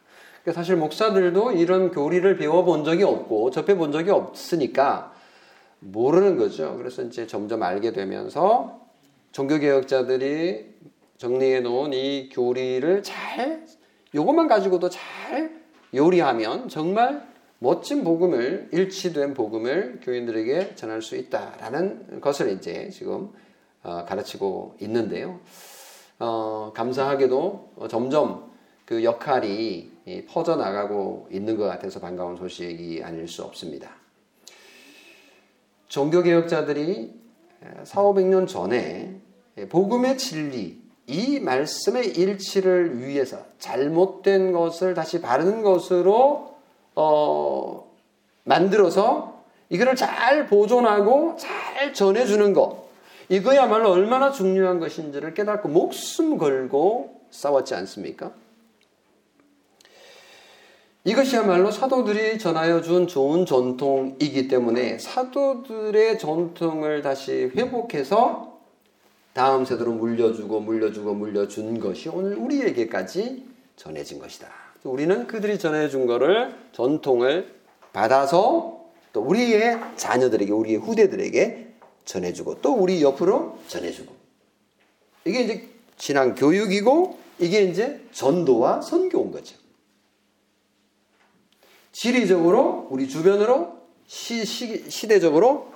그러니까 0.43 0.60
사실 0.60 0.75
목사들도 0.75 1.53
이런 1.53 1.89
교리를 1.91 2.38
배워본 2.38 2.84
적이 2.84 3.03
없고 3.03 3.49
접해본 3.49 3.91
적이 3.91 4.12
없으니까 4.12 5.11
모르는 5.82 6.38
거죠. 6.38 6.78
그래서 6.78 7.02
이제 7.02 7.28
점점 7.28 7.63
알게 7.63 7.91
되면서 7.91 8.80
종교개혁자들이 9.32 10.72
정리해 11.17 11.60
놓은 11.60 11.94
이 11.94 12.30
교리를 12.30 13.04
잘 13.04 13.65
요것만 14.15 14.48
가지고도 14.48 14.89
잘 14.89 15.62
요리하면 15.94 16.70
정말 16.70 17.28
멋진 17.60 18.04
복음을 18.04 18.70
일치된 18.72 19.34
복음을 19.34 20.00
교인들에게 20.02 20.76
전할 20.76 21.02
수 21.02 21.15
있다라는 21.15 22.22
것을 22.22 22.52
이제 22.54 22.89
지금 22.89 23.30
어, 23.84 24.06
가르치고 24.06 24.78
있는데요. 24.82 25.39
어, 26.20 26.72
감사하게도 26.76 27.88
점점 27.89 28.52
그 28.86 29.04
역할이 29.04 29.91
퍼져 30.28 30.56
나가고 30.56 31.28
있는 31.32 31.56
것 31.58 31.65
같아서 31.65 32.00
반가운 32.00 32.36
소식이 32.36 33.02
아닐 33.04 33.28
수 33.28 33.44
없습니다. 33.44 34.01
종교개혁자들이 35.91 37.13
4, 37.84 38.01
500년 38.01 38.47
전에 38.47 39.13
복음의 39.69 40.17
진리, 40.17 40.82
이 41.06 41.39
말씀의 41.41 42.17
일치를 42.17 42.99
위해서 42.99 43.39
잘못된 43.60 44.54
것을 44.54 44.93
다시 44.93 45.19
바른 45.19 45.62
것으로 45.62 46.56
어, 46.95 47.91
만들어서 48.45 49.43
이거를 49.69 49.95
잘 49.97 50.47
보존하고 50.47 51.36
잘 51.38 51.93
전해주는 51.93 52.54
것 52.54 52.86
이거야말로 53.27 53.91
얼마나 53.91 54.32
중요한 54.32 54.80
것인지를 54.80 55.34
깨닫고 55.34 55.67
목숨 55.67 56.38
걸고 56.38 57.21
싸웠지 57.32 57.75
않습니까? 57.75 58.32
이것이야말로 61.04 61.72
사도들이 61.72 62.38
전하여 62.38 62.80
준 62.82 63.08
좋은 63.08 63.48
전통이기 63.48 64.48
때문에 64.48 65.00
사도들의 65.00 66.20
전통을 66.20 67.02
다시 67.02 67.50
회복해서 67.56 68.60
다음 69.34 69.66
세대로 69.66 69.94
물려주고 69.94 70.60
물려주고 70.60 71.16
물려준 71.16 71.80
것이 71.80 72.10
오늘 72.10 72.36
우리에게까지 72.36 73.44
전해진 73.78 74.20
것이다. 74.20 74.48
우리는 74.84 75.26
그들이 75.26 75.58
전해준 75.58 76.06
것을 76.06 76.54
전통을 76.72 77.52
받아서 77.94 78.82
또 79.12 79.22
우리의 79.22 79.80
자녀들에게 79.96 80.52
우리의 80.52 80.78
후대들에게 80.78 81.68
전해주고 82.06 82.62
또 82.62 82.76
우리 82.76 83.02
옆으로 83.02 83.58
전해주고 83.68 84.14
이게 85.26 85.42
이제 85.42 85.70
신앙 85.98 86.36
교육이고 86.36 87.18
이게 87.40 87.64
이제 87.64 88.02
전도와 88.12 88.82
선교인 88.82 89.32
거죠. 89.32 89.61
지리적으로 91.91 92.88
우리 92.89 93.08
주변으로 93.08 93.80
시, 94.08 94.45
시, 94.45 94.89
시대적으로 94.89 95.73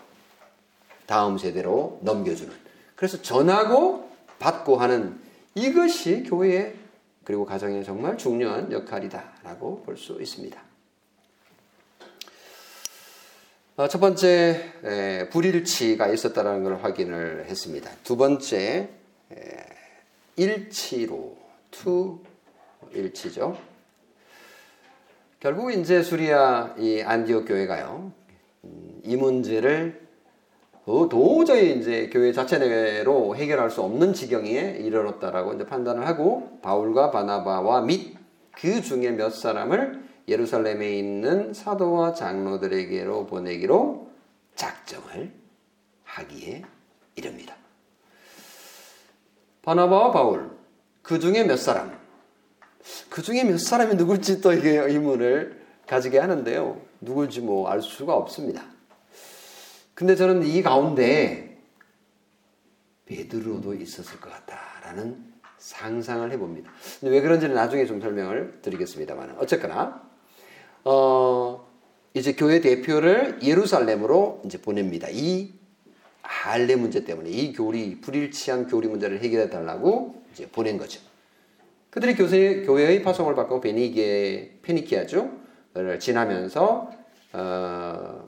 다음 1.06 1.38
세대로 1.38 2.00
넘겨주는 2.02 2.54
그래서 2.96 3.22
전하고 3.22 4.10
받고 4.40 4.78
하는 4.78 5.20
이것이 5.54 6.24
교회 6.24 6.76
그리고 7.24 7.46
가정의 7.46 7.84
정말 7.84 8.18
중요한 8.18 8.72
역할이다라고 8.72 9.84
볼 9.84 9.98
수 9.98 10.22
있습니다. 10.22 10.62
어, 13.78 13.90
첫 13.90 14.00
번째 14.00 15.28
불일치가 15.32 16.08
있었다는 16.08 16.64
걸 16.64 16.82
확인을 16.82 17.46
했습니다. 17.50 17.92
두 18.04 18.16
번째 18.16 18.90
일치로 20.38 21.38
to 21.72 22.20
일치죠. 22.94 23.58
결국 25.46 25.72
이제 25.72 26.02
수리아 26.02 26.74
이 26.76 27.04
안디옥 27.04 27.48
교회가요 27.48 28.12
음, 28.64 29.02
이 29.04 29.16
문제를 29.16 30.08
어, 30.86 31.08
도저히 31.08 31.78
이제 31.78 32.10
교회 32.12 32.34
자체 32.34 32.58
내로 32.58 33.36
해결할 33.36 33.70
수 33.70 33.84
없는 33.84 34.16
지경에 34.16 34.50
이르렀다라고 34.50 35.54
이제 35.54 35.68
판단을 35.68 36.08
하고 36.08 36.58
바울과 36.64 37.12
바나바와 37.12 37.82
및 37.82 38.18
그 38.54 38.82
중에 38.82 39.12
몇 39.12 39.30
사람을 39.30 40.04
예루살렘에 40.28 40.98
있는 40.98 41.54
사도와 41.54 42.16
장로들에게로 42.16 43.28
보내기로 43.28 44.10
작정을 44.56 45.32
하기에 46.06 46.64
이릅니다. 47.18 47.56
바나바와 49.62 50.12
바울 50.12 50.50
그 51.04 51.20
중에 51.20 51.44
몇 51.44 51.58
사람 51.58 52.05
그 53.10 53.22
중에 53.22 53.44
몇 53.44 53.60
사람이 53.60 53.96
누굴지 53.96 54.42
또 54.42 54.54
이게 54.54 54.78
의문을 54.78 55.62
가지게 55.88 56.20
하는데요. 56.20 56.82
누굴지 57.02 57.42
뭐 57.42 57.70
알 57.70 57.82
수가 57.82 58.14
없습니다. 58.16 58.64
근데 59.94 60.16
저는 60.16 60.46
이 60.46 60.62
가운데 60.62 61.58
베드로도 63.06 63.76
있었을 63.76 64.20
것 64.20 64.32
같다라는 64.32 65.34
상상을 65.58 66.32
해봅니다. 66.32 66.72
왜 67.04 67.22
그런지는 67.22 67.56
나중에 67.56 67.86
좀 67.86 68.02
설명을 68.02 68.60
드리겠습니다만 68.62 69.36
어쨌거나 69.40 70.02
어 70.84 71.68
이제 72.14 72.34
교회 72.34 72.62
대표를 72.62 73.40
예루살렘으로 73.44 74.42
이제 74.46 74.60
보냅니다. 74.62 75.08
이 75.12 75.54
할례 76.22 76.76
문제 76.76 77.04
때문에 77.06 77.30
이 77.30 77.54
교리 77.54 78.02
불일치한 78.02 78.68
교리 78.68 78.88
문제를 78.88 79.22
해결해 79.22 79.50
달라고 79.50 80.24
이제 80.34 80.48
보낸 80.48 80.78
거죠. 80.78 81.00
그들이 81.96 82.16
교세, 82.16 82.64
교회의 82.64 83.04
파송을 83.04 83.36
받고 83.36 83.62
베니게 83.62 84.60
페니키아죠.를 84.64 85.98
지나면서 85.98 86.92
어, 87.32 88.28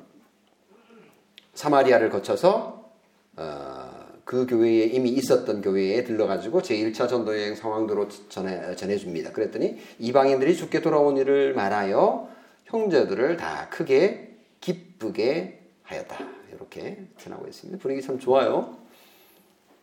사마리아를 1.53 2.09
거쳐서 2.09 2.89
어, 3.35 3.89
그 4.23 4.47
교회에 4.47 4.85
이미 4.85 5.09
있었던 5.09 5.61
교회에 5.61 6.05
들러가지고 6.05 6.61
제1차 6.61 7.09
전도여행 7.09 7.55
상황도로 7.55 8.07
전해, 8.29 8.73
전해줍니다. 8.73 9.33
그랬더니 9.33 9.77
이방인들이 9.99 10.55
죽게 10.55 10.79
돌아온 10.79 11.17
일을 11.17 11.53
말하여 11.53 12.29
형제들을 12.67 13.35
다 13.35 13.67
크게 13.69 14.37
기쁘게 14.61 15.59
하였다. 15.83 16.17
이렇게 16.53 16.99
전하고 17.17 17.45
있습니다. 17.45 17.81
분위기 17.81 18.01
참 18.01 18.17
좋아요. 18.17 18.77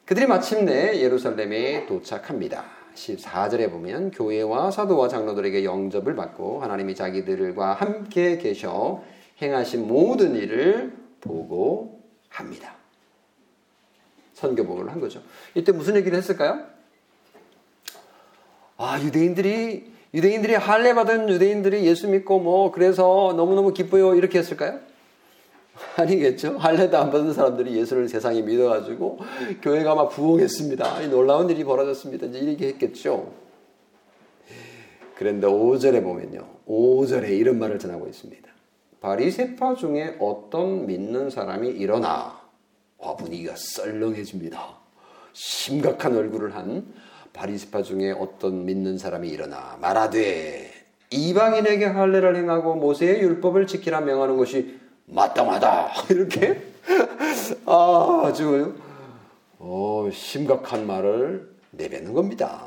그들이 0.06 0.26
마침내 0.26 1.02
예루살렘에 1.02 1.84
도착합니다. 1.84 2.83
14절에 2.94 3.70
보면 3.70 4.11
교회와 4.11 4.70
사도와 4.70 5.09
장로들에게 5.09 5.64
영접을 5.64 6.14
받고 6.14 6.61
하나님이 6.61 6.94
자기들과 6.94 7.74
함께 7.74 8.38
계셔 8.38 9.02
행하신 9.42 9.88
모든 9.88 10.37
일을 10.37 10.92
보고 11.20 12.00
합니다. 12.28 12.74
선교복을 14.35 14.90
한 14.90 15.00
거죠. 15.00 15.22
이때 15.54 15.72
무슨 15.72 15.96
얘기를 15.96 16.16
했을까요? 16.18 16.61
아, 18.76 19.00
유대인들이, 19.00 19.92
유대인들이 20.12 20.54
할례 20.54 20.94
받은 20.94 21.28
유대인들이 21.28 21.85
예수 21.87 22.09
믿고 22.09 22.40
뭐, 22.40 22.72
그래서 22.72 23.33
너무너무 23.37 23.72
기뻐요. 23.72 24.14
이렇게 24.14 24.38
했을까요? 24.38 24.80
아니겠죠. 25.96 26.56
할례도 26.58 26.96
안 26.96 27.10
받은 27.10 27.32
사람들이 27.32 27.76
예수를 27.76 28.08
세상에 28.08 28.42
믿어가지고 28.42 29.18
교회가 29.62 29.94
막 29.94 30.08
부흥했습니다. 30.10 31.02
이 31.02 31.08
놀라운 31.08 31.50
일이 31.50 31.64
벌어졌습니다. 31.64 32.26
이제 32.26 32.38
이렇게 32.38 32.68
했겠죠. 32.68 33.32
그런데 35.16 35.46
5절에 35.46 36.02
보면요. 36.02 36.46
5절에 36.66 37.30
이런 37.30 37.58
말을 37.58 37.78
전하고 37.78 38.06
있습니다. 38.06 38.48
바리세파 39.00 39.74
중에 39.74 40.16
어떤 40.18 40.87
믿는 40.87 41.30
사람이 41.30 41.68
일어나 41.68 42.40
와 42.98 43.16
분위기가 43.16 43.54
썰렁해집니다. 43.56 44.78
심각한 45.32 46.16
얼굴을 46.16 46.54
한 46.54 46.87
바리세파 47.32 47.82
중에 47.82 48.12
어떤 48.12 48.64
믿는 48.64 48.96
사람이 48.96 49.28
일어나 49.28 49.76
말하되 49.80 50.70
이방인에게 51.10 51.84
할례를 51.84 52.37
행하고 52.37 52.76
모세의 52.76 53.20
율법을 53.20 53.66
지키라 53.66 54.00
명하는 54.00 54.37
것이 54.37 54.78
마땅하다 55.06 55.92
이렇게 56.10 56.62
아주 57.66 58.74
어, 59.58 60.08
심각한 60.12 60.86
말을 60.86 61.54
내뱉는 61.72 62.12
겁니다. 62.12 62.66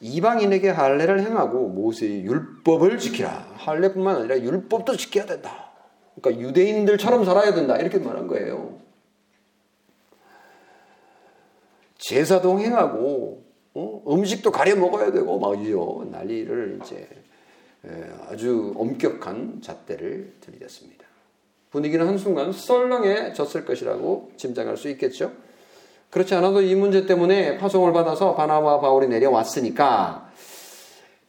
이방인에게 0.00 0.70
할례를 0.70 1.20
행하고 1.20 1.68
모세의 1.68 2.22
율법을 2.24 2.98
지키라. 2.98 3.54
할례뿐만 3.56 4.16
아니라 4.16 4.38
율법도 4.38 4.96
지켜야 4.96 5.26
된다. 5.26 5.72
그러니까 6.20 6.46
유대인들처럼 6.46 7.24
살아야 7.24 7.54
된다. 7.54 7.76
이렇게 7.76 7.98
말한 7.98 8.26
거예요. 8.28 8.78
제사도 11.98 12.60
행하고 12.60 13.44
어? 13.74 14.02
음식도 14.08 14.50
가려 14.52 14.76
먹어야 14.76 15.10
되고 15.12 15.38
막이요 15.38 16.08
난리를 16.10 16.80
이제 16.82 17.08
아주 18.28 18.74
엄격한 18.76 19.60
잣대를 19.62 20.34
들이댔습니다. 20.40 21.04
분위기는 21.70 22.06
한순간 22.06 22.52
썰렁해졌을 22.52 23.64
것이라고 23.64 24.32
짐작할 24.36 24.76
수 24.76 24.88
있겠죠. 24.90 25.32
그렇지 26.10 26.34
않아도 26.34 26.62
이 26.62 26.74
문제 26.74 27.04
때문에 27.04 27.58
파송을 27.58 27.92
받아서 27.92 28.34
바나바 28.34 28.80
바울이 28.80 29.08
내려왔으니까 29.08 30.30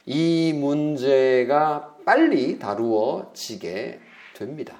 이 0.05 0.53
문제가 0.53 1.97
빨리 2.05 2.57
다루어지게 2.57 3.99
됩니다. 4.35 4.77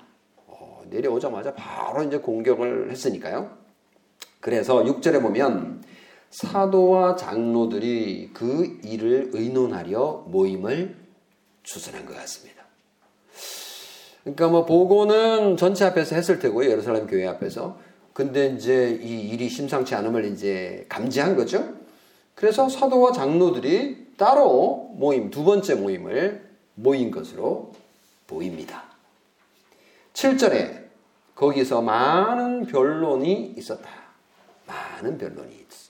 어, 0.48 0.82
내려오자마자 0.90 1.54
바로 1.54 2.04
이제 2.04 2.18
공격을 2.18 2.92
했으니까요. 2.92 3.52
그래서 4.40 4.84
6절에 4.84 5.22
보면 5.22 5.84
사도와 6.30 7.16
장로들이 7.18 8.32
그 8.34 8.80
일을 8.84 9.32
의논하려 9.34 10.26
모임을 10.28 10.96
추선한 11.64 12.06
것 12.06 12.16
같습니다. 12.18 12.64
그러니까 14.24 14.48
뭐 14.48 14.66
보고는 14.66 15.58
전체 15.58 15.86
앞에서 15.86 16.16
했을 16.16 16.40
테고요. 16.40 16.70
예루살렘 16.70 17.08
교회 17.08 17.26
앞에서. 17.28 17.80
근데 18.14 18.48
이제 18.48 19.00
이 19.02 19.30
일이 19.30 19.50
심상치 19.50 19.96
않음을 19.96 20.26
이제 20.26 20.86
감지한 20.90 21.36
거죠. 21.36 21.74
그래서 22.36 22.70
사도와 22.70 23.12
장로들이 23.12 24.14
따로 24.18 24.92
모임, 24.96 25.30
두 25.30 25.44
번째 25.44 25.76
모임을 25.76 26.50
모인 26.76 27.12
것으로 27.12 27.74
보입니다. 28.28 28.84
7절에 30.14 30.86
거기서 31.36 31.82
많은 31.82 32.66
변론이 32.66 33.54
있었다. 33.58 33.90
많은 34.68 35.18
변론이 35.18 35.66
있었다. 35.70 35.89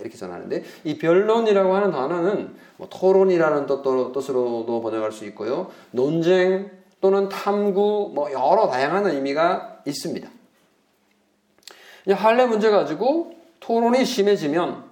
이렇게 0.00 0.16
전하는데 0.16 0.62
이 0.84 0.98
변론이라고 0.98 1.74
하는 1.74 1.90
단어는 1.90 2.54
뭐 2.76 2.88
토론이라는 2.90 3.66
뜻으로도 3.66 4.80
번역할 4.80 5.12
수 5.12 5.24
있고요. 5.26 5.70
논쟁 5.90 6.70
또는 7.00 7.28
탐구 7.28 8.12
뭐 8.14 8.32
여러 8.32 8.68
다양한 8.68 9.06
의미가 9.06 9.82
있습니다. 9.86 10.28
할례 12.12 12.46
문제 12.46 12.70
가지고 12.70 13.34
토론이 13.60 14.04
심해지면 14.04 14.84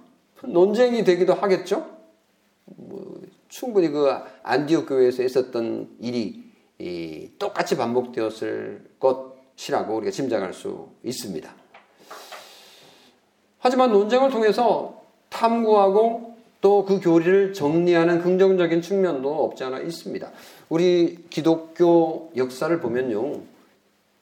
논쟁이 0.43 1.03
되기도 1.03 1.33
하겠죠. 1.33 1.87
뭐 2.65 3.21
충분히 3.49 3.89
그 3.89 4.09
안디옥 4.43 4.89
교회에서 4.89 5.23
있었던 5.23 5.97
일이 5.99 6.43
똑같이 7.39 7.77
반복되었을 7.77 8.83
것이라고 8.99 9.95
우리가 9.95 10.11
짐작할 10.11 10.53
수 10.53 10.89
있습니다. 11.03 11.62
하지만 13.63 13.91
논쟁을 13.91 14.29
통해서 14.29 15.01
탐구하고 15.29 16.33
또 16.61 16.85
그 16.85 16.99
교리를 17.01 17.53
정리하는 17.53 18.21
긍정적인 18.21 18.81
측면도 18.81 19.43
없지 19.43 19.65
않아 19.65 19.79
있습니다. 19.79 20.31
우리 20.69 21.25
기독교 21.29 22.31
역사를 22.37 22.79
보면요. 22.79 23.41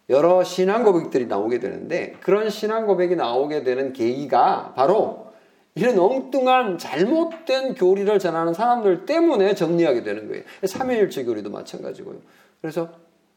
여러 0.10 0.44
신앙 0.44 0.84
고백들이 0.84 1.28
나오게 1.28 1.60
되는데 1.60 2.16
그런 2.22 2.50
신앙 2.50 2.88
고백이 2.88 3.16
나오게 3.16 3.64
되는 3.64 3.94
계기가 3.94 4.74
바로 4.76 5.28
이런 5.76 5.98
엉뚱한 5.98 6.80
잘못된 6.80 7.76
교리를 7.76 8.20
전하는 8.20 8.54
사람들 8.54 9.06
때문에 9.06 9.54
정리하게 9.54 10.04
되는 10.04 10.28
거예요. 10.28 10.44
삼위일체 10.66 11.24
교리도 11.24 11.50
마찬가지고요. 11.50 12.18
그래서 12.60 12.90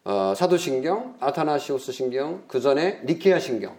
어, 0.04 0.34
사도신경, 0.36 1.16
아타나시오스 1.20 1.92
신경, 1.92 2.42
그 2.48 2.60
전에 2.60 3.02
니케아 3.04 3.38
신경, 3.38 3.74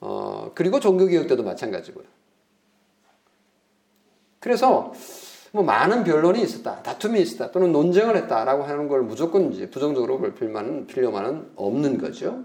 어, 0.00 0.50
그리고 0.54 0.80
종교개혁 0.80 1.28
때도 1.28 1.42
마찬가지고요. 1.42 2.04
그래서 4.40 4.92
뭐 5.52 5.62
많은 5.62 6.04
변론이 6.04 6.42
있었다, 6.42 6.82
다툼이 6.82 7.20
있었다, 7.20 7.50
또는 7.50 7.72
논쟁을 7.72 8.16
했다라고 8.16 8.64
하는 8.64 8.88
걸 8.88 9.02
무조건 9.02 9.52
이제 9.52 9.70
부정적으로 9.70 10.18
볼 10.18 10.34
필요만은, 10.34 10.86
필요만은 10.86 11.52
없는 11.56 11.98
거죠. 11.98 12.42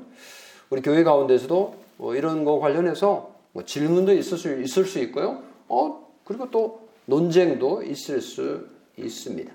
우리 0.70 0.82
교회 0.82 1.04
가운데서도 1.04 1.76
뭐 1.98 2.16
이런 2.16 2.46
거 2.46 2.60
관련해서 2.60 3.34
뭐 3.52 3.66
질문도 3.66 4.14
있을 4.14 4.38
수, 4.38 4.62
있을 4.62 4.86
수 4.86 5.00
있고요. 5.00 5.42
어, 5.68 6.08
그리고 6.24 6.52
또 6.52 6.88
논쟁도 7.06 7.84
있을 7.84 8.22
수 8.22 8.68
있습니다. 8.96 9.52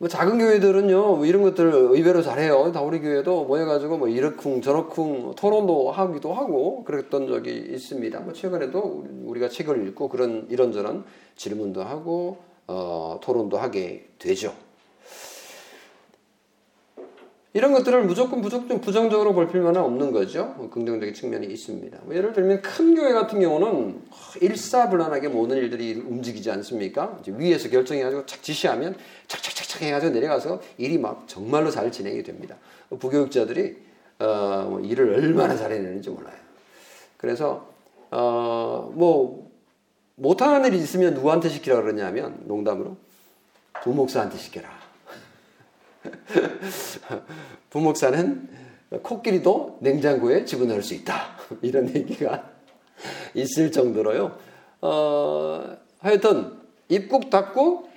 뭐 0.00 0.08
작은 0.08 0.38
교회들은요 0.38 1.16
뭐 1.16 1.26
이런 1.26 1.42
것들을 1.42 1.74
의외로 1.74 2.22
잘해요. 2.22 2.72
다 2.72 2.80
우리 2.80 3.00
교회도 3.00 3.44
모여가지고 3.44 3.98
뭐 3.98 4.08
이러쿵 4.08 4.62
저러쿵 4.62 5.34
토론도 5.36 5.90
하기도 5.90 6.32
하고 6.32 6.84
그랬던 6.84 7.28
적이 7.28 7.66
있습니다. 7.74 8.20
뭐 8.20 8.32
최근에도 8.32 9.04
우리가 9.24 9.50
책을 9.50 9.86
읽고 9.88 10.08
그런 10.08 10.46
이런저런 10.48 11.04
질문도 11.36 11.82
하고 11.82 12.38
어, 12.66 13.20
토론도 13.22 13.58
하게 13.58 14.08
되죠. 14.18 14.54
이런 17.52 17.72
것들을 17.72 18.04
무조건 18.04 18.40
무조건 18.40 18.80
부정적으로 18.80 19.34
볼 19.34 19.48
필요는 19.48 19.80
없는 19.80 20.12
거죠. 20.12 20.54
뭐 20.56 20.70
긍정적인 20.70 21.14
측면이 21.14 21.46
있습니다. 21.48 21.98
뭐 22.04 22.14
예를 22.14 22.32
들면 22.32 22.62
큰 22.62 22.94
교회 22.94 23.12
같은 23.12 23.40
경우는 23.40 24.02
일사불란하게 24.40 25.28
모든 25.28 25.56
일들이 25.56 25.94
움직이지 25.94 26.48
않습니까? 26.52 27.18
위에서 27.26 27.68
결정해가지고 27.68 28.26
착 28.26 28.42
지시하면 28.44 28.94
착착착착 29.26 29.82
해가지고 29.82 30.12
내려가서 30.12 30.60
일이 30.78 30.96
막 30.96 31.24
정말로 31.26 31.70
잘 31.70 31.90
진행이 31.90 32.22
됩니다. 32.22 32.56
부교육자들이 32.88 33.76
어, 34.20 34.66
뭐 34.70 34.80
일을 34.80 35.12
얼마나 35.14 35.56
잘해내는지 35.56 36.10
몰라요. 36.10 36.36
그래서 37.16 37.68
어, 38.12 38.92
뭐 38.94 39.50
못하는 40.14 40.68
일이 40.68 40.78
있으면 40.78 41.14
누구한테 41.14 41.48
시키라 41.48 41.82
그러냐면 41.82 42.38
농담으로 42.44 42.96
부목사한테 43.82 44.38
시켜라. 44.38 44.79
부목사는 47.70 48.48
코끼리도 49.02 49.78
냉장고에 49.80 50.44
집어넣을 50.44 50.82
수 50.82 50.94
있다. 50.94 51.36
이런 51.62 51.94
얘기가 51.94 52.50
있을 53.34 53.70
정도로요. 53.70 54.36
어, 54.80 55.76
하여튼 55.98 56.52
입국 56.88 57.30
닫고 57.30 57.88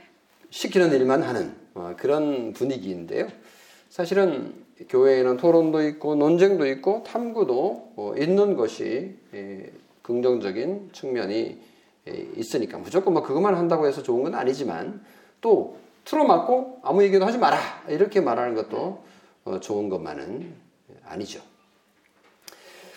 시키는 0.49 0.91
일만 0.91 1.23
하는 1.23 1.55
어, 1.73 1.95
그런 1.97 2.53
분위기인데요. 2.53 3.27
사실은 3.89 4.53
교회에는 4.89 5.38
토론도 5.38 5.82
있고 5.89 6.15
논쟁도 6.15 6.67
있고 6.67 7.03
탐구도 7.03 7.93
어, 7.95 8.13
있는 8.17 8.55
것이 8.55 9.15
예, 9.34 9.71
긍정적인 10.01 10.89
측면이 10.91 11.59
예, 12.07 12.27
있으니까 12.36 12.77
무조건 12.77 13.13
뭐 13.13 13.23
그것만 13.23 13.55
한다고 13.55 13.88
해서 13.88 14.03
좋은 14.03 14.23
건 14.23 14.36
아니지만 14.36 15.03
또 15.41 15.77
틀어막고 16.05 16.79
아무 16.83 17.03
얘기도 17.03 17.25
하지 17.25 17.37
마라. 17.37 17.57
이렇게 17.87 18.21
말하는 18.21 18.55
것도 18.55 19.03
어, 19.45 19.59
좋은 19.59 19.89
것만은 19.89 20.53
아니죠. 21.05 21.41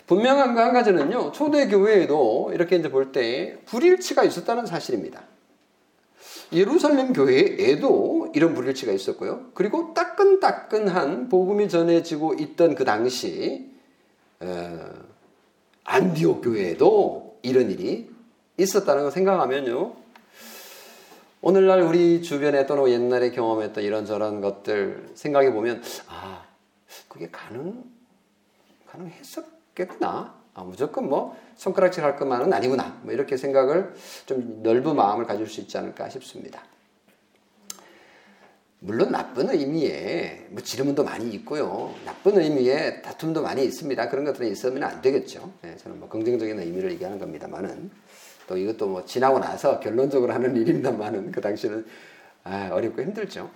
분명한 0.07 0.55
거 0.55 0.61
한 0.61 0.71
가지는요, 0.73 1.31
초대 1.33 1.67
교회에도 1.67 2.51
이렇게 2.53 2.77
이제 2.77 2.89
볼 2.89 3.11
때 3.11 3.57
불일치가 3.65 4.23
있었다는 4.23 4.65
사실입니다. 4.65 5.23
예루살렘 6.53 7.11
교회에도 7.11 8.31
이런 8.33 8.53
불일치가 8.53 8.93
있었고요. 8.93 9.47
그리고 9.53 9.93
따끈따끈한 9.93 11.27
복음이 11.27 11.67
전해지고 11.67 12.35
있던 12.35 12.75
그 12.75 12.85
당시, 12.85 13.69
어, 14.39 14.79
안디옥 15.83 16.41
교회에도 16.43 17.37
이런 17.41 17.69
일이 17.69 18.09
있었다는 18.57 19.03
거 19.03 19.11
생각하면요. 19.11 19.93
오늘날 21.47 21.79
우리 21.79 22.21
주변에 22.21 22.65
또는 22.65 22.89
옛날에 22.89 23.31
경험했던 23.31 23.81
이런저런 23.81 24.41
것들 24.41 25.11
생각해 25.15 25.53
보면 25.53 25.81
아 26.09 26.45
그게 27.07 27.29
가능 27.31 27.85
가능했었겠구나. 28.85 30.35
아, 30.53 30.63
무조건 30.63 31.07
뭐 31.07 31.37
손가락질 31.55 32.03
할 32.03 32.17
것만은 32.17 32.51
아니구나. 32.51 32.99
뭐 33.01 33.13
이렇게 33.13 33.37
생각을 33.37 33.93
좀 34.25 34.61
넓은 34.61 34.93
마음을 34.93 35.25
가질 35.25 35.47
수 35.47 35.61
있지 35.61 35.77
않을까 35.77 36.09
싶습니다. 36.09 36.61
물론 38.79 39.13
나쁜 39.13 39.49
의미의 39.49 40.47
뭐 40.49 40.61
지름은도 40.61 41.05
많이 41.05 41.29
있고요. 41.29 41.95
나쁜 42.03 42.41
의미의 42.41 43.03
다툼도 43.03 43.41
많이 43.41 43.63
있습니다. 43.63 44.09
그런 44.09 44.25
것들이 44.25 44.51
있으면 44.51 44.83
안 44.83 45.01
되겠죠. 45.01 45.53
네, 45.61 45.77
저는 45.77 45.97
뭐 46.01 46.09
긍정적인 46.09 46.59
의미를 46.59 46.91
얘기하는 46.91 47.17
겁니다만은 47.19 47.89
또 48.47 48.57
이것도 48.57 48.87
뭐 48.87 49.05
지나고 49.05 49.39
나서 49.39 49.79
결론적으로 49.79 50.33
하는 50.33 50.55
일입니다만은 50.55 51.31
그 51.31 51.41
당시는 51.41 51.85
아, 52.43 52.69
어렵고 52.71 53.01
힘들죠. 53.01 53.49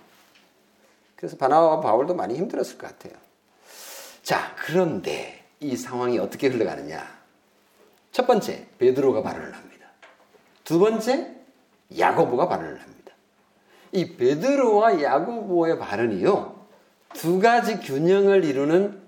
그래서 1.16 1.36
바나바와 1.36 1.80
바울도 1.80 2.14
많이 2.14 2.36
힘들었을 2.36 2.78
것 2.78 2.88
같아요. 2.88 3.18
자, 4.22 4.54
그런데 4.56 5.44
이 5.60 5.76
상황이 5.76 6.18
어떻게 6.18 6.48
흘러가느냐? 6.48 7.02
첫 8.12 8.26
번째, 8.26 8.66
베드로가 8.78 9.22
발언을 9.22 9.54
합니다. 9.54 9.86
두 10.64 10.78
번째, 10.78 11.34
야고보가 11.96 12.48
발언을 12.48 12.80
합니다. 12.80 13.12
이 13.92 14.16
베드로와 14.16 15.02
야고보의 15.02 15.78
발언이요. 15.78 16.60
두 17.14 17.40
가지 17.40 17.78
균형을 17.80 18.44
이루는 18.44 19.00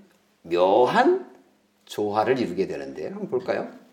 묘한 0.43 1.31
조화를 1.85 2.39
이루게 2.39 2.67
되는데요. 2.67 3.09
한번 3.09 3.29
볼까요? 3.29 3.84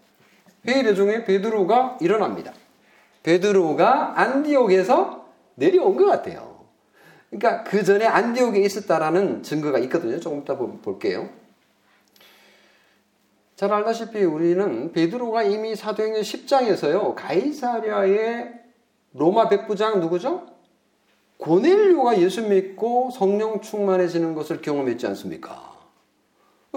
회의 0.68 0.84
대중에 0.84 1.24
베드로가 1.24 1.98
일어납니다. 2.02 2.54
베드로가 3.24 4.20
안디옥에서 4.20 5.26
내려온 5.56 5.96
것 5.96 6.06
같아요. 6.06 6.66
그러니까 7.30 7.64
그 7.64 7.84
전에 7.84 8.06
안디옥에 8.06 8.60
있었다라는 8.60 9.44
증거가 9.44 9.80
있거든요. 9.80 10.20
조금 10.20 10.40
이따 10.40 10.58
볼게요. 10.58 11.30
잘 13.56 13.72
알다시피 13.72 14.24
우리는 14.24 14.92
베드로가 14.92 15.44
이미 15.44 15.76
사도행전 15.76 16.24
10장에서요. 16.24 17.14
가이사랴의 17.16 18.54
로마 19.14 19.50
백부장 19.50 20.00
누구죠? 20.00 20.48
고넬료가 21.38 22.20
예수 22.20 22.44
믿고 22.48 23.10
성령 23.12 23.62
충만해지는 23.62 24.36
것을 24.36 24.62
경험했지 24.62 25.08
않습니까? 25.08 25.76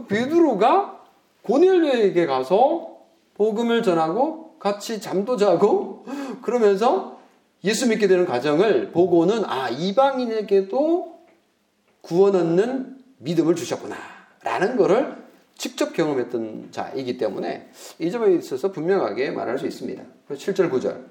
베드로가 0.09 1.01
고넬료에게 1.43 2.27
가서 2.27 2.94
복음을 3.35 3.83
전하고 3.83 4.59
같이 4.59 5.01
잠도 5.01 5.37
자고 5.37 6.07
그러면서 6.43 7.19
예수 7.65 7.89
믿게 7.89 8.07
되는 8.07 8.27
과정을 8.27 8.93
보고는 8.93 9.45
아 9.47 9.69
이방인에게도 9.71 11.15
구원 12.03 12.37
얻는 12.37 12.99
믿음을 13.19 13.55
주셨구나 13.55 13.97
라는 14.43 14.77
것을 14.77 15.25
직접 15.57 15.93
경험했던 15.93 16.69
자이기 16.71 17.17
때문에 17.17 17.71
이 17.99 18.11
점에 18.11 18.35
있어서 18.35 18.73
분명하게 18.73 19.31
말할 19.31 19.59
수 19.59 19.67
있습니다. 19.67 20.03
7절 20.31 20.71
9절 20.71 21.05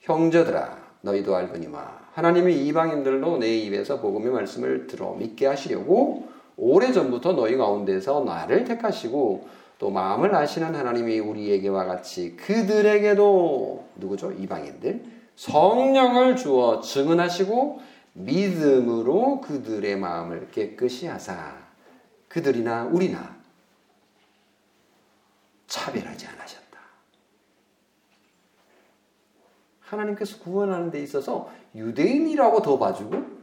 형제들아 0.00 0.76
너희도 1.00 1.34
알거니와 1.34 2.06
하나님이 2.12 2.66
이방인들로 2.66 3.38
내 3.38 3.56
입에서 3.58 4.00
복음의 4.00 4.32
말씀을 4.32 4.86
들어 4.86 5.14
믿게 5.14 5.46
하시려고 5.46 6.28
오래전부터 6.56 7.32
너희 7.32 7.56
가운데서 7.56 8.24
나를 8.24 8.64
택하시고 8.64 9.48
또 9.78 9.90
마음을 9.90 10.34
아시는 10.34 10.74
하나님이 10.74 11.18
우리에게와 11.18 11.84
같이 11.84 12.36
그들에게도 12.36 13.88
누구죠? 13.96 14.32
이방인들 14.32 15.04
성령을 15.36 16.36
주어 16.36 16.80
증언하시고 16.80 17.80
믿음으로 18.14 19.42
그들의 19.42 19.96
마음을 19.96 20.50
깨끗이 20.50 21.06
하사 21.06 21.58
그들이나 22.28 22.84
우리나 22.84 23.36
차별하지 25.66 26.26
않으셨다. 26.26 26.80
하나님께서 29.80 30.38
구원하는 30.38 30.90
데 30.90 31.02
있어서 31.02 31.50
유대인이라고 31.74 32.62
더 32.62 32.78
봐주고 32.78 33.36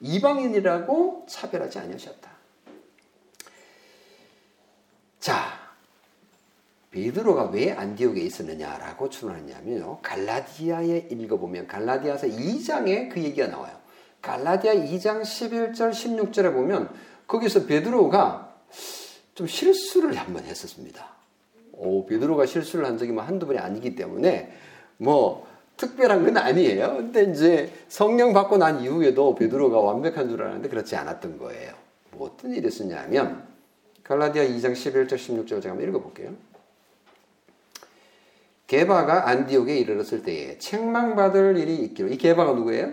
이방인이라고 0.00 1.26
차별하지 1.28 1.78
아니하셨다. 1.78 2.30
자, 5.20 5.59
베드로가 6.90 7.50
왜 7.50 7.70
안디옥에 7.72 8.20
있었느냐라고 8.20 9.08
추론하냐면요. 9.08 9.98
갈라디아에 10.02 11.08
읽어보면 11.10 11.66
갈라디아서 11.68 12.26
2장에 12.26 13.10
그 13.12 13.22
얘기가 13.22 13.46
나와요. 13.46 13.72
갈라디아 14.22 14.74
2장 14.74 15.22
11절 15.22 15.92
16절에 15.92 16.52
보면 16.52 16.90
거기서 17.26 17.66
베드로가 17.66 18.54
좀 19.34 19.46
실수를 19.46 20.14
한 20.16 20.34
번 20.34 20.44
했었습니다. 20.44 21.06
오, 21.72 22.04
베드로가 22.06 22.44
실수를 22.46 22.84
한 22.84 22.98
적이 22.98 23.12
뭐 23.12 23.22
한두 23.22 23.46
번이 23.46 23.58
아니기 23.58 23.94
때문에 23.94 24.52
뭐 24.98 25.46
특별한 25.76 26.24
건 26.24 26.36
아니에요. 26.36 26.96
근데 26.96 27.22
이제 27.24 27.72
성령 27.88 28.34
받고 28.34 28.58
난 28.58 28.82
이후에도 28.82 29.34
베드로가 29.34 29.78
완벽한 29.78 30.28
줄 30.28 30.42
알았는데 30.42 30.68
그렇지 30.68 30.94
않았던 30.96 31.38
거예요. 31.38 31.72
뭐 32.10 32.28
어떤 32.28 32.52
일이 32.52 32.66
있었냐면 32.68 33.44
갈라디아 34.02 34.44
2장 34.44 34.72
11절 34.72 35.14
16절 35.14 35.62
제가 35.62 35.70
한번 35.70 35.88
읽어볼게요. 35.88 36.34
게바가 38.70 39.28
안디옥에 39.28 39.76
이르렀을 39.78 40.22
때에 40.22 40.56
책망받을 40.58 41.56
일이 41.58 41.74
있기로 41.86 42.08
이 42.08 42.16
게바가 42.16 42.52
누구예요? 42.52 42.92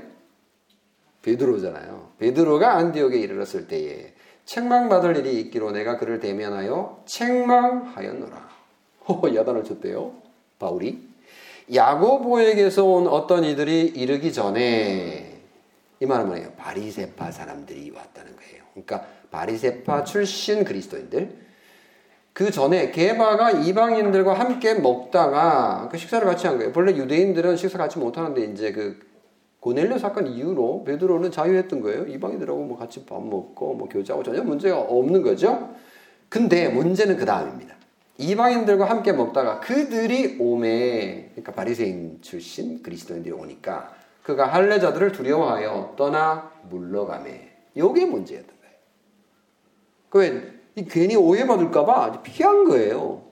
베드로잖아요. 1.22 2.14
베드로가 2.18 2.78
안디옥에 2.78 3.20
이르렀을 3.20 3.68
때에 3.68 4.16
책망받을 4.46 5.18
일이 5.18 5.40
있기로 5.42 5.70
내가 5.70 5.98
그를 5.98 6.20
대면하여 6.20 7.04
책망하였노라. 7.06 8.50
호 9.06 9.36
야단을 9.36 9.66
쳤대요. 9.66 10.16
바울이. 10.58 11.08
야고보에게서 11.72 12.84
온 12.84 13.08
어떤 13.08 13.44
이들이 13.44 13.82
이르기 13.82 14.34
전에 14.34 15.42
이 16.00 16.06
말은 16.08 16.26
뭐예요? 16.26 16.54
바리세파 16.54 17.30
사람들이 17.30 17.92
왔다는 17.92 18.36
거예요. 18.36 18.64
그러니까 18.74 19.06
바리세파 19.30 20.06
출신 20.06 20.64
그리스도인들 20.64 21.47
그 22.38 22.52
전에 22.52 22.92
게바가 22.92 23.50
이방인들과 23.50 24.36
함께 24.36 24.76
먹다가 24.76 25.90
그 25.92 25.98
식사를 25.98 26.24
같이 26.28 26.46
한 26.46 26.60
거예요. 26.60 26.72
원래 26.76 26.96
유대인들은 26.96 27.58
식사 27.58 27.80
같이 27.80 27.98
못 27.98 28.16
하는데 28.16 28.40
이제 28.44 28.72
그 28.72 29.00
고넬료 29.60 29.98
사건 29.98 30.28
이후로 30.28 30.84
베드로는 30.84 31.32
자유했던 31.32 31.82
거예요. 31.82 32.06
이방인들하고 32.06 32.64
뭐 32.64 32.78
같이 32.78 33.04
밥 33.08 33.26
먹고 33.26 33.74
뭐 33.74 33.90
교제하고 33.90 34.22
전혀 34.22 34.44
문제가 34.44 34.80
없는 34.80 35.24
거죠. 35.24 35.74
근데 36.30 36.70
문제는 36.70 37.18
그 37.18 37.26
다음입니다. 37.26 37.74
이방인들과 38.20 38.86
함께 38.86 39.14
먹다가 39.14 39.60
그들이 39.60 40.38
오매 40.40 41.30
그러니까 41.32 41.54
바리새인 41.54 42.20
출신 42.22 42.84
그리스도인들이 42.84 43.34
오니까 43.34 43.96
그가 44.22 44.46
할례자들을 44.46 45.12
두려워하여 45.12 45.96
떠나 45.98 46.52
물러가매 46.70 47.50
요게 47.76 48.06
문제였던 48.06 48.56
거예요. 48.62 48.76
그 50.12 50.57
괜히 50.86 51.16
오해받을까봐 51.16 52.22
피한 52.24 52.66
거예요. 52.66 53.24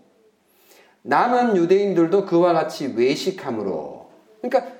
남은 1.04 1.56
유대인들도 1.58 2.26
그와 2.26 2.54
같이 2.54 2.94
외식함으로 2.96 4.10
그러니까 4.42 4.74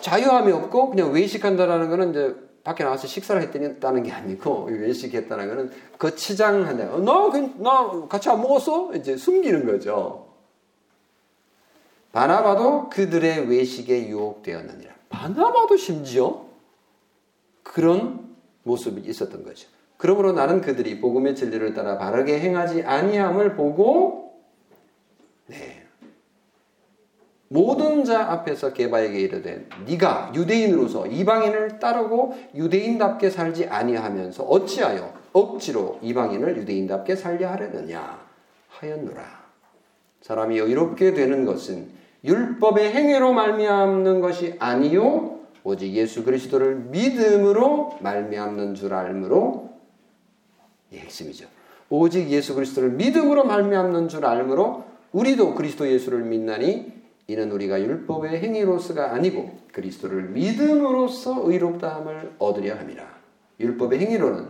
자유함이 0.00 0.52
없고 0.52 0.90
그냥 0.90 1.12
외식한다라는 1.12 1.88
거는 1.88 2.10
이제 2.10 2.34
밖에 2.64 2.84
나와서 2.84 3.06
식사를 3.06 3.40
했다는 3.40 4.02
게 4.02 4.12
아니고 4.12 4.64
외식했다는 4.66 5.48
거는 5.48 5.70
거치장한다. 5.98 6.98
너, 6.98 7.30
나 7.58 8.06
같이 8.08 8.28
안 8.28 8.40
먹었어? 8.40 8.94
이제 8.94 9.16
숨기는 9.16 9.66
거죠. 9.66 10.28
바나바도 12.12 12.90
그들의 12.90 13.48
외식에 13.48 14.08
유혹되었느니라. 14.08 14.92
바나바도 15.08 15.76
심지어 15.76 16.44
그런 17.62 18.36
모습이 18.64 19.08
있었던 19.08 19.42
거죠. 19.44 19.68
그러므로 20.02 20.32
나는 20.32 20.60
그들이 20.60 21.00
복음의 21.00 21.36
진리를 21.36 21.74
따라 21.74 21.96
바르게 21.96 22.40
행하지 22.40 22.82
아니함을 22.82 23.54
보고 23.54 24.32
네, 25.46 25.84
모든 27.46 28.04
자 28.04 28.32
앞에서 28.32 28.72
게바에게 28.72 29.20
이르되 29.20 29.64
네가 29.86 30.32
유대인으로서 30.34 31.06
이방인을 31.06 31.78
따르고 31.78 32.34
유대인답게 32.56 33.30
살지 33.30 33.66
아니하면서 33.66 34.42
어찌하여 34.42 35.14
억지로 35.32 36.00
이방인을 36.02 36.56
유대인답게 36.56 37.14
살려 37.14 37.52
하려느냐 37.52 38.26
하였노라. 38.70 39.22
사람이 40.20 40.58
여유롭게 40.58 41.14
되는 41.14 41.44
것은 41.44 41.86
율법의 42.24 42.92
행위로 42.92 43.34
말미암는 43.34 44.20
것이 44.20 44.56
아니요 44.58 45.38
오직 45.62 45.92
예수 45.92 46.24
그리스도를 46.24 46.74
믿음으로 46.90 47.98
말미암는 48.00 48.74
줄 48.74 48.94
알므로 48.94 49.70
이 49.70 49.71
핵심이죠. 50.98 51.46
오직 51.90 52.30
예수 52.30 52.54
그리스도를 52.54 52.90
믿음으로 52.92 53.44
말미암는 53.44 54.08
줄 54.08 54.24
알므로 54.24 54.84
우리도 55.12 55.54
그리스도 55.54 55.86
예수를 55.86 56.22
믿나니 56.22 56.92
이는 57.26 57.50
우리가 57.50 57.80
율법의 57.80 58.40
행위로서가 58.40 59.12
아니고 59.12 59.58
그리스도를 59.72 60.30
믿음으로써 60.30 61.42
의롭다함을 61.44 62.36
얻으려 62.38 62.76
함이라. 62.76 63.04
율법의 63.60 64.00
행위로는 64.00 64.48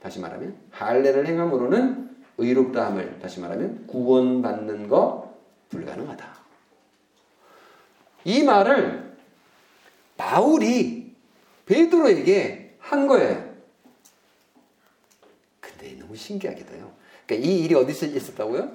다시 0.00 0.20
말하면 0.20 0.54
할례를 0.70 1.26
행함으로는 1.26 2.10
의롭다함을 2.38 3.18
다시 3.20 3.40
말하면 3.40 3.86
구원받는 3.86 4.88
거 4.88 5.34
불가능하다. 5.68 6.32
이 8.24 8.42
말을 8.42 9.16
바울이 10.16 11.14
베드로에게 11.66 12.76
한 12.78 13.06
거예요. 13.06 13.41
근데 16.22 16.26
너무 16.26 16.26
신기하게도요. 16.26 16.92
그러니까 17.26 17.48
이 17.48 17.64
일이 17.64 17.74
어디서 17.74 18.06
있었다고요? 18.06 18.70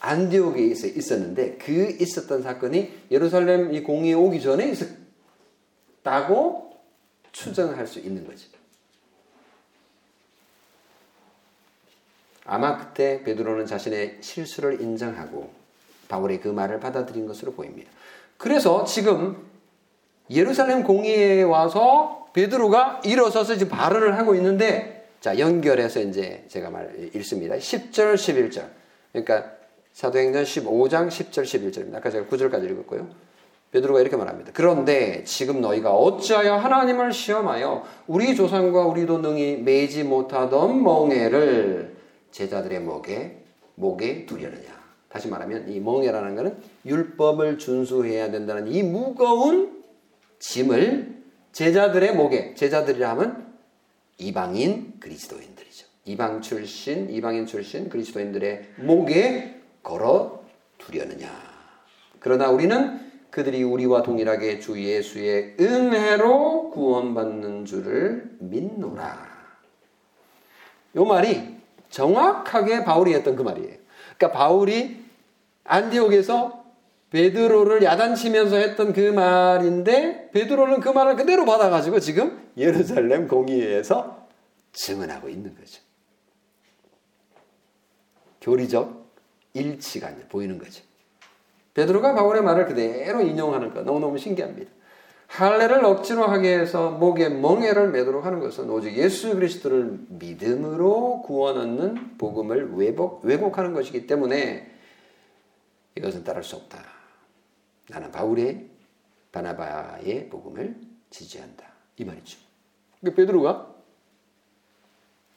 안디옥에 0.00 0.60
있었는데 0.62 1.58
그 1.58 1.96
있었던 2.00 2.42
사건이 2.42 2.92
예루살렘 3.10 3.72
이 3.72 3.82
공의에 3.82 4.14
오기 4.14 4.40
전에 4.40 4.70
있었다고 6.02 6.76
추정할 7.30 7.86
수 7.86 8.00
있는 8.00 8.26
거지. 8.26 8.50
아마 12.44 12.76
그때 12.76 13.22
베드로는 13.22 13.66
자신의 13.66 14.18
실수를 14.20 14.80
인정하고 14.80 15.52
바울의 16.08 16.40
그 16.40 16.48
말을 16.48 16.80
받아들인 16.80 17.26
것으로 17.28 17.52
보입니다. 17.52 17.88
그래서 18.36 18.84
지금 18.84 19.48
예루살렘 20.28 20.82
공의에 20.82 21.42
와서 21.42 22.28
베드로가 22.32 23.02
일어서서 23.04 23.56
지금 23.56 23.76
발언을 23.76 24.18
하고 24.18 24.34
있는데 24.34 25.01
자 25.22 25.38
연결해서 25.38 26.00
이제 26.00 26.44
제가 26.48 26.70
말 26.70 27.08
읽습니다. 27.14 27.54
10절 27.54 28.16
11절. 28.16 28.66
그러니까 29.12 29.52
사도행전 29.92 30.42
15장 30.42 31.06
10절 31.06 31.44
11절입니다. 31.44 31.94
아까 31.94 32.10
제가 32.10 32.26
9절까지 32.26 32.68
읽었고요. 32.68 33.08
베드로가 33.70 34.00
이렇게 34.00 34.16
말합니다. 34.16 34.50
그런데 34.52 35.22
지금 35.22 35.60
너희가 35.60 35.94
어찌하여 35.94 36.56
하나님을 36.56 37.12
시험하여 37.12 37.84
우리 38.08 38.34
조상과 38.34 38.84
우리도 38.86 39.18
능히 39.18 39.58
매지 39.58 40.02
못하던 40.02 40.82
멍에를 40.82 41.94
제자들의 42.32 42.80
목에 42.80 43.44
목에 43.76 44.26
두려느냐. 44.26 44.82
다시 45.08 45.28
말하면 45.28 45.70
이 45.70 45.78
멍에라는 45.78 46.34
것은 46.34 46.56
율법을 46.84 47.58
준수해야 47.58 48.32
된다는 48.32 48.66
이 48.66 48.82
무거운 48.82 49.84
짐을 50.40 51.22
제자들의 51.52 52.16
목에 52.16 52.54
제자들이라 52.54 53.10
하면 53.10 53.51
이방인 54.18 55.00
그리스도인들이죠. 55.00 55.86
이방 56.04 56.40
출신, 56.42 57.10
이방인 57.10 57.46
출신 57.46 57.88
그리스도인들의 57.88 58.74
목에 58.76 59.60
걸어 59.82 60.44
두려느냐. 60.78 61.28
그러나 62.18 62.48
우리는 62.50 63.00
그들이 63.30 63.62
우리와 63.62 64.02
동일하게 64.02 64.60
주 64.60 64.80
예수의 64.80 65.56
은혜로 65.58 66.70
구원받는 66.70 67.64
줄을 67.64 68.36
믿노라. 68.40 69.32
요 70.96 71.04
말이 71.04 71.56
정확하게 71.88 72.84
바울이 72.84 73.14
했던 73.14 73.36
그 73.36 73.42
말이에요. 73.42 73.76
그러니까 74.16 74.38
바울이 74.38 75.02
안디옥에서 75.64 76.61
베드로를 77.12 77.82
야단치면서 77.82 78.56
했던 78.56 78.94
그 78.94 79.00
말인데 79.00 80.30
베드로는 80.32 80.80
그 80.80 80.88
말을 80.88 81.16
그대로 81.16 81.44
받아가지고 81.44 82.00
지금 82.00 82.50
예루살렘 82.56 83.28
공의회에서 83.28 84.28
증언하고 84.72 85.28
있는 85.28 85.54
거죠. 85.54 85.82
교리적 88.40 89.12
일치가 89.52 90.10
보이는 90.30 90.58
거죠. 90.58 90.82
베드로가 91.74 92.14
바울의 92.14 92.42
말을 92.42 92.66
그대로 92.66 93.20
인용하는 93.20 93.74
것 93.74 93.84
너무너무 93.84 94.16
신기합니다. 94.16 94.70
할례를 95.26 95.84
억지로 95.84 96.24
하게 96.24 96.58
해서 96.58 96.90
목에 96.90 97.28
멍에를 97.28 97.90
매도록 97.90 98.24
하는 98.24 98.40
것은 98.40 98.68
오직 98.70 98.96
예수 98.96 99.34
그리스도를 99.34 99.98
믿음으로 100.08 101.22
구원 101.22 101.58
얻는 101.58 102.16
복음을 102.16 102.74
왜곡, 102.74 103.24
왜곡하는 103.24 103.74
것이기 103.74 104.06
때문에 104.06 104.70
이것은 105.94 106.24
따를 106.24 106.42
수 106.42 106.56
없다. 106.56 106.91
나는 107.88 108.10
바울의 108.10 108.68
바나바의 109.32 110.28
복음을 110.28 110.76
지지한다. 111.10 111.66
이 111.96 112.04
말이죠. 112.04 112.38
그러니까 113.00 113.16
베드로가 113.16 113.74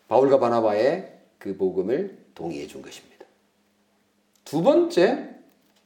바울과 0.08 0.39
바나바의 0.39 1.20
그 1.39 1.58
복음을 1.58 2.26
동의해 2.36 2.68
준 2.68 2.82
것입니다. 2.82 3.26
두 4.43 4.62
번째 4.62 5.36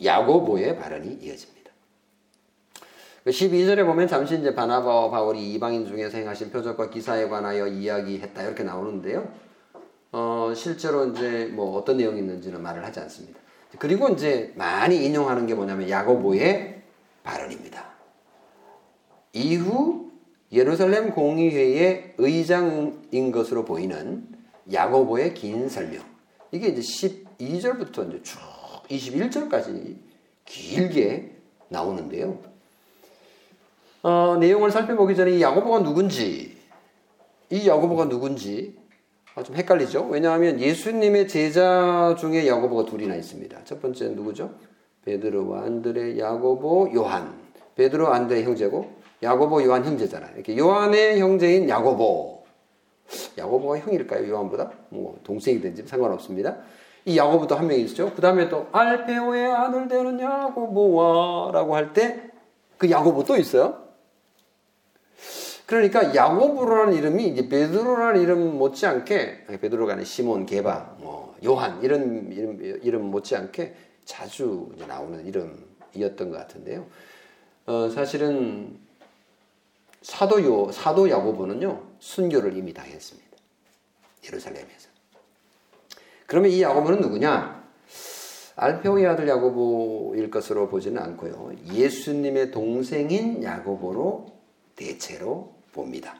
야고보의 0.03 0.78
발언이 0.78 1.20
이어집니다. 1.22 1.60
12절에 3.26 3.78
그 3.78 3.86
보면 3.86 4.07
잠시 4.07 4.38
이제 4.38 4.55
바나바와 4.55 5.10
바울이 5.10 5.53
이방인 5.53 5.86
중에서 5.86 6.18
행하신 6.18 6.51
표적과 6.51 6.89
기사에 6.89 7.28
관하여 7.28 7.68
이야기했다 7.68 8.43
이렇게 8.43 8.64
나오는데요. 8.64 9.32
어, 10.12 10.53
실제로 10.55 11.07
이제 11.07 11.45
뭐 11.53 11.78
어떤 11.78 11.97
내용이 11.97 12.20
있는지는 12.20 12.62
말을 12.62 12.84
하지 12.84 12.99
않습니다. 13.01 13.39
그리고 13.78 14.09
이제 14.09 14.51
많이 14.55 15.05
인용하는 15.05 15.45
게 15.45 15.53
뭐냐면 15.53 15.89
야고보의 15.89 16.82
발언입니다. 17.24 17.86
이후 19.34 20.11
예루살렘 20.51 21.11
공의회의 21.11 22.15
의장인 22.17 23.32
것으로 23.32 23.65
보이는 23.65 24.28
야고보의 24.72 25.36
긴 25.36 25.70
설명. 25.70 26.03
이게 26.51 26.70
이제 26.70 26.82
12절부터 26.82 28.09
이제 28.09 28.24
쭉 28.24 28.39
21절까지 28.89 29.97
길게 30.45 31.36
나오는데요. 31.70 32.39
어, 34.01 34.38
내용을 34.39 34.72
살펴보기 34.72 35.15
전에 35.15 35.32
이 35.38 35.41
야고보가 35.41 35.84
누군지, 35.84 36.57
이 37.51 37.67
야고보가 37.67 38.09
누군지 38.09 38.76
아, 38.78 38.78
좀 39.43 39.55
헷갈리죠? 39.55 40.07
왜냐하면 40.09 40.59
예수님의 40.59 41.27
제자 41.27 42.15
중에 42.19 42.47
야고보가 42.47 42.85
둘이나 42.89 43.15
있습니다. 43.15 43.63
첫 43.65 43.81
번째는 43.81 44.15
누구죠? 44.15 44.51
베드로와 45.05 45.63
안드레, 45.63 46.17
야고보, 46.19 46.91
요한. 46.93 47.33
베드로, 47.75 48.07
안드레 48.09 48.43
형제고, 48.43 48.91
야고보, 49.23 49.63
요한 49.63 49.85
형제잖아요. 49.85 50.31
이렇게 50.35 50.57
요한의 50.57 51.19
형제인 51.19 51.69
야고보. 51.69 52.43
야고보가 53.37 53.79
형일까요? 53.79 54.29
요한보다? 54.29 54.71
뭐 54.89 55.17
동생이든지 55.23 55.83
상관없습니다. 55.87 56.57
이 57.05 57.17
야고보도 57.17 57.55
한 57.55 57.67
명이 57.67 57.81
있죠. 57.83 58.11
그 58.13 58.21
다음에 58.21 58.49
또 58.49 58.67
알페오의 58.71 59.51
아들 59.51 59.87
되는 59.87 60.19
야고보와라고 60.19 61.75
할 61.75 61.93
때 61.93 62.29
그 62.77 62.89
야고보 62.89 63.25
또 63.25 63.35
있어요. 63.35 63.88
그러니까 65.70 66.15
야고보라는 66.15 66.93
이름이 66.95 67.28
이제 67.28 67.47
베드로라는 67.47 68.24
이름 68.24 68.57
못지않게 68.57 69.45
베드로가 69.61 69.93
아닌 69.93 70.03
시몬, 70.03 70.47
게바, 70.47 70.95
뭐 70.99 71.36
요한 71.45 71.84
이런 71.84 72.32
이름, 72.32 72.59
이름 72.82 73.11
못지않게 73.11 73.76
자주 74.03 74.72
나오는 74.88 75.24
이름이었던 75.28 76.32
것 76.32 76.38
같은데요. 76.38 76.88
어, 77.67 77.88
사실은 77.88 78.80
사도요 80.01 80.72
사도 80.72 81.07
야고보는요 81.07 81.84
순교를 81.99 82.57
이미 82.57 82.74
당했습니다. 82.74 83.30
예루살렘에서. 84.26 84.89
그러면 86.26 86.49
이 86.49 86.63
야고보는 86.63 86.99
누구냐? 86.99 87.63
알페오의 88.55 89.05
아들 89.05 89.28
야고보일 89.28 90.32
것으로 90.32 90.67
보지는 90.67 90.99
않고요. 90.99 91.51
예수님의 91.72 92.49
동생인 92.49 93.43
야고보로 93.43 94.34
대체로 94.76 95.59
봅니다. 95.72 96.15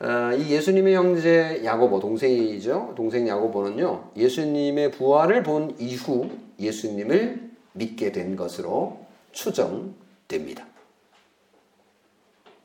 어, 0.00 0.34
이 0.34 0.50
예수님의 0.50 0.94
형제 0.94 1.62
야고보 1.64 2.00
동생이죠. 2.00 2.94
동생 2.96 3.28
야고보는요. 3.28 4.10
예수님의 4.16 4.90
부활을 4.90 5.42
본 5.44 5.76
이후 5.78 6.28
예수님을 6.58 7.50
믿게 7.74 8.10
된 8.10 8.34
것으로 8.34 9.06
추정됩니다. 9.30 10.66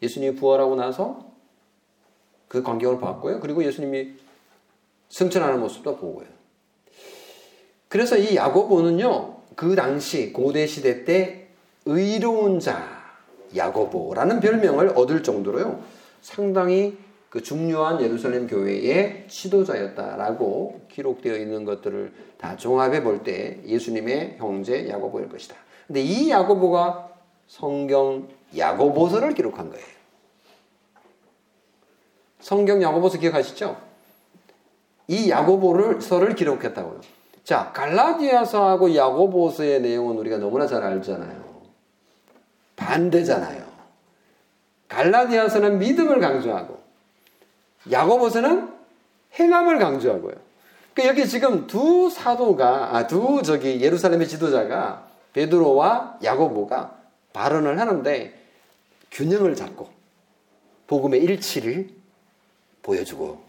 예수님이 0.01 0.35
부활하고 0.35 0.75
나서 0.75 1.27
그 2.47 2.63
광경을 2.63 2.99
봤고요. 2.99 3.39
그리고 3.39 3.63
예수님이 3.63 4.13
승천하는 5.09 5.59
모습도 5.59 5.97
보고요. 5.97 6.27
그래서 7.87 8.17
이 8.17 8.35
야고보는요, 8.35 9.37
그 9.55 9.75
당시 9.75 10.33
고대 10.33 10.65
시대 10.67 11.05
때 11.05 11.47
의로운 11.85 12.59
자 12.59 12.96
야고보라는 13.55 14.39
별명을 14.39 14.89
얻을 14.95 15.23
정도로요, 15.23 15.81
상당히 16.21 16.97
그 17.29 17.41
중요한 17.43 18.01
예루살렘 18.01 18.47
교회의 18.47 19.25
지도자였다라고 19.27 20.81
기록되어 20.89 21.35
있는 21.37 21.65
것들을 21.65 22.13
다 22.37 22.55
종합해 22.55 23.03
볼 23.03 23.23
때 23.23 23.59
예수님의 23.65 24.35
형제 24.37 24.87
야고보일 24.89 25.29
것이다. 25.29 25.55
근데 25.87 26.01
이 26.01 26.29
야고보가 26.29 27.09
성경 27.47 28.27
야고보서를 28.55 29.33
기록한 29.33 29.69
거예요. 29.69 29.85
성경 32.39 32.81
야고보서 32.81 33.17
기억하시죠? 33.19 33.77
이 35.07 35.29
야고보서를 35.29 36.35
기록했다고요. 36.35 37.01
자, 37.43 37.71
갈라디아서하고 37.73 38.95
야고보서의 38.95 39.81
내용은 39.81 40.17
우리가 40.17 40.37
너무나 40.37 40.67
잘 40.67 40.83
알잖아요. 40.83 41.46
반대잖아요. 42.87 43.67
갈라디아서는 44.87 45.79
믿음을 45.79 46.19
강조하고 46.21 46.81
야고보서는 47.91 48.73
행함을 49.37 49.77
강조하고요. 49.77 50.33
그러니까 50.93 51.09
여기 51.09 51.29
지금 51.29 51.67
두 51.67 52.09
사도가 52.09 52.95
아, 52.95 53.07
두 53.07 53.41
저기 53.43 53.81
예루살렘의 53.81 54.27
지도자가 54.27 55.05
베드로와 55.33 56.19
야고보가 56.23 56.97
발언을 57.33 57.77
하는데 57.79 58.33
균형을 59.11 59.55
잡고 59.55 59.89
복음의 60.87 61.21
일치를 61.21 61.89
보여주고 62.81 63.43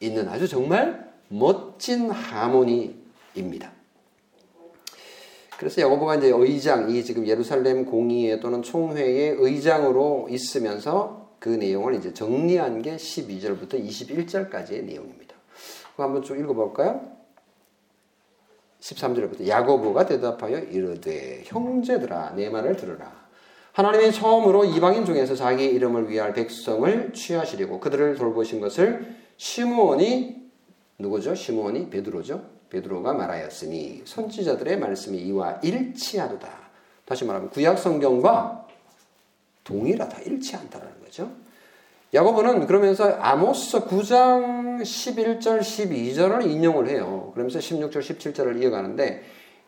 있는 0.00 0.28
아주 0.28 0.48
정말 0.48 1.08
멋진 1.28 2.10
하모니입니다. 2.10 3.73
그래서 5.58 5.80
야고보가 5.82 6.16
이제 6.16 6.32
의장, 6.34 6.90
이 6.90 7.04
지금 7.04 7.26
예루살렘 7.26 7.84
공의회 7.84 8.40
또는 8.40 8.62
총회의 8.62 9.36
의장으로 9.38 10.26
있으면서 10.30 11.36
그 11.38 11.48
내용을 11.48 11.94
이제 11.94 12.12
정리한 12.12 12.82
게 12.82 12.96
12절부터 12.96 13.74
21절까지의 13.74 14.84
내용입니다. 14.84 15.34
그거 15.92 16.04
한번 16.04 16.22
쭉 16.22 16.38
읽어볼까요? 16.38 17.00
13절부터 18.80 19.46
야고보가 19.46 20.06
대답하여 20.06 20.58
이르되 20.58 21.42
형제들아 21.46 22.34
내 22.34 22.50
말을 22.50 22.76
들으라. 22.76 23.24
하나님이 23.72 24.12
처음으로 24.12 24.64
이방인 24.64 25.04
중에서 25.04 25.34
자기 25.34 25.64
이름을 25.64 26.08
위할 26.08 26.32
백성을 26.32 27.12
취하시려고 27.12 27.80
그들을 27.80 28.16
돌보신 28.16 28.60
것을 28.60 29.16
시므온이 29.36 30.50
누구죠? 30.98 31.34
시므온이 31.34 31.90
베드로죠. 31.90 32.53
베드로가 32.74 33.12
말하였으니 33.12 34.02
선지자들의 34.04 34.78
말씀이 34.78 35.18
이와 35.18 35.60
일치하도다. 35.62 36.48
다시 37.04 37.24
말하면 37.24 37.50
구약 37.50 37.78
성경과 37.78 38.66
동일하다. 39.62 40.20
일치한다라는 40.22 41.00
거죠. 41.04 41.30
야고보는 42.12 42.66
그러면서 42.66 43.12
아모스 43.14 43.80
9장 43.80 44.82
11절 44.82 45.60
12절을 45.60 46.46
인용을 46.48 46.88
해요. 46.88 47.30
그러면서 47.34 47.58
16절 47.58 47.98
17절을 47.98 48.62
이어가는데 48.62 49.22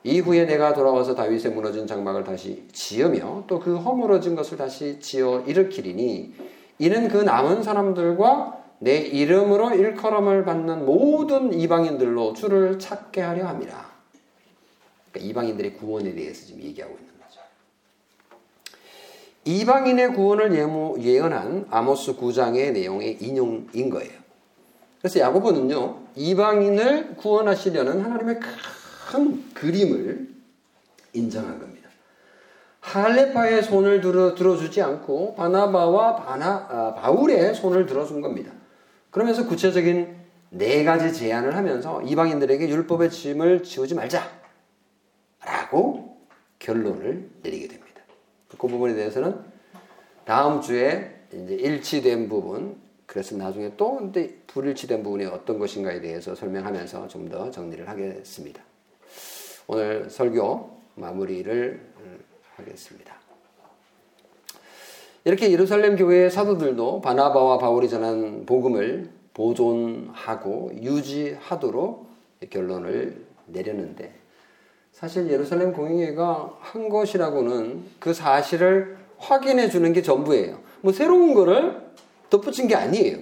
이후에 0.05 0.45
내가 0.45 0.73
돌아와서 0.73 1.15
다윗의 1.15 1.53
무너진 1.53 1.87
장막을 1.87 2.23
다시 2.25 2.65
지으며 2.73 3.45
또 3.49 3.59
그 3.59 3.77
허물어진 3.77 4.37
것을 4.37 4.57
다시 4.57 5.01
지어 5.01 5.43
일으키리니 5.47 6.35
이는 6.79 7.09
그 7.09 7.17
남은 7.17 7.63
사람들과 7.63 8.66
내 8.79 8.99
이름으로 8.99 9.75
일컬음을 9.75 10.45
받는 10.45 10.85
모든 10.85 11.53
이방인들로 11.53 12.35
주를 12.35 12.79
찾게 12.79 13.21
하려 13.21 13.47
합니다. 13.47 13.87
그러니까 15.11 15.31
이방인들의 15.31 15.75
구원에 15.75 16.15
대해서 16.15 16.47
지금 16.47 16.63
얘기하고 16.63 16.97
있는 16.99 17.13
거죠. 17.19 17.41
이방인의 19.45 20.15
구원을 20.15 20.53
예언한 21.01 21.67
아모스 21.71 22.17
9장의 22.17 22.73
내용의 22.73 23.23
인용인 23.23 23.91
거예요. 23.91 24.13
그래서 25.01 25.21
야고보는요, 25.21 25.99
이방인을 26.17 27.17
구원하시려는 27.17 28.05
하나님의 28.05 28.41
큰 29.11 29.55
그림을 29.55 30.29
인정한 31.13 31.59
겁니다. 31.59 31.89
할레파의 32.81 33.63
손을 33.63 34.01
들어, 34.01 34.35
들어주지 34.35 34.83
않고 34.83 35.35
바나바와 35.35 36.17
바나, 36.17 36.67
아, 36.71 36.95
바울의 36.95 37.55
손을 37.55 37.87
들어준 37.87 38.21
겁니다. 38.21 38.53
그러면서 39.17 39.47
구체적인 39.47 40.15
네 40.51 40.85
가지 40.85 41.11
제안을 41.11 41.57
하면서 41.57 42.03
이방인들에게 42.03 42.69
율법의 42.69 43.11
짐을 43.11 43.63
지우지 43.63 43.95
말자. 43.95 44.31
라고 45.43 46.19
결론을 46.59 47.31
내리게 47.43 47.67
됩니다. 47.67 48.03
그 48.59 48.67
부분에 48.69 48.93
대해서는 48.93 49.41
다음 50.27 50.61
주에 50.61 51.19
이제 51.33 51.55
일치된 51.55 52.29
부분, 52.29 52.77
그래서 53.07 53.35
나중에 53.39 53.73
또 53.79 53.97
근데 53.97 54.37
불일치된 54.49 55.03
부분이 55.03 55.25
어떤 55.25 55.59
것인가에 55.59 56.03
대해서 56.03 56.35
설명하면서 56.35 57.09
좀 57.09 57.31
더 57.31 57.51
정리를 57.51 57.89
하겠습니다. 57.89 58.63
오늘 59.67 60.11
설교 60.11 60.79
마무리를 60.97 61.81
음, 62.01 62.19
하겠습니다. 62.57 63.16
이렇게 65.27 65.51
예루살렘 65.51 65.97
교회의 65.97 66.31
사도들도 66.31 67.01
바나바와 67.01 67.59
바울이 67.59 67.89
전한 67.89 68.47
복음을 68.47 69.11
보존하고 69.35 70.71
유지하도록 70.81 72.07
결론을 72.49 73.27
내렸는데 73.47 74.15
사실 74.93 75.29
예루살렘 75.29 75.73
공의회가 75.73 76.57
한 76.61 76.89
것이라고는 76.89 77.87
그 77.99 78.15
사실을 78.15 78.99
확인해 79.19 79.69
주는 79.69 79.93
게 79.93 80.01
전부예요. 80.01 80.61
뭐 80.81 80.93
새로운 80.93 81.35
거를 81.35 81.77
덧붙인 82.31 82.69
게 82.69 82.77
아니에요. 82.77 83.19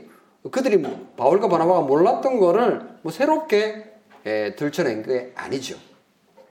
그들이 0.51 0.77
뭐 0.77 1.11
바울과 1.17 1.49
바나바가 1.49 1.81
몰랐던 1.81 2.39
거를 2.39 2.83
뭐 3.01 3.13
새롭게 3.13 3.95
에, 4.27 4.55
들춰낸 4.57 5.03
게 5.03 5.33
아니죠. 5.35 5.79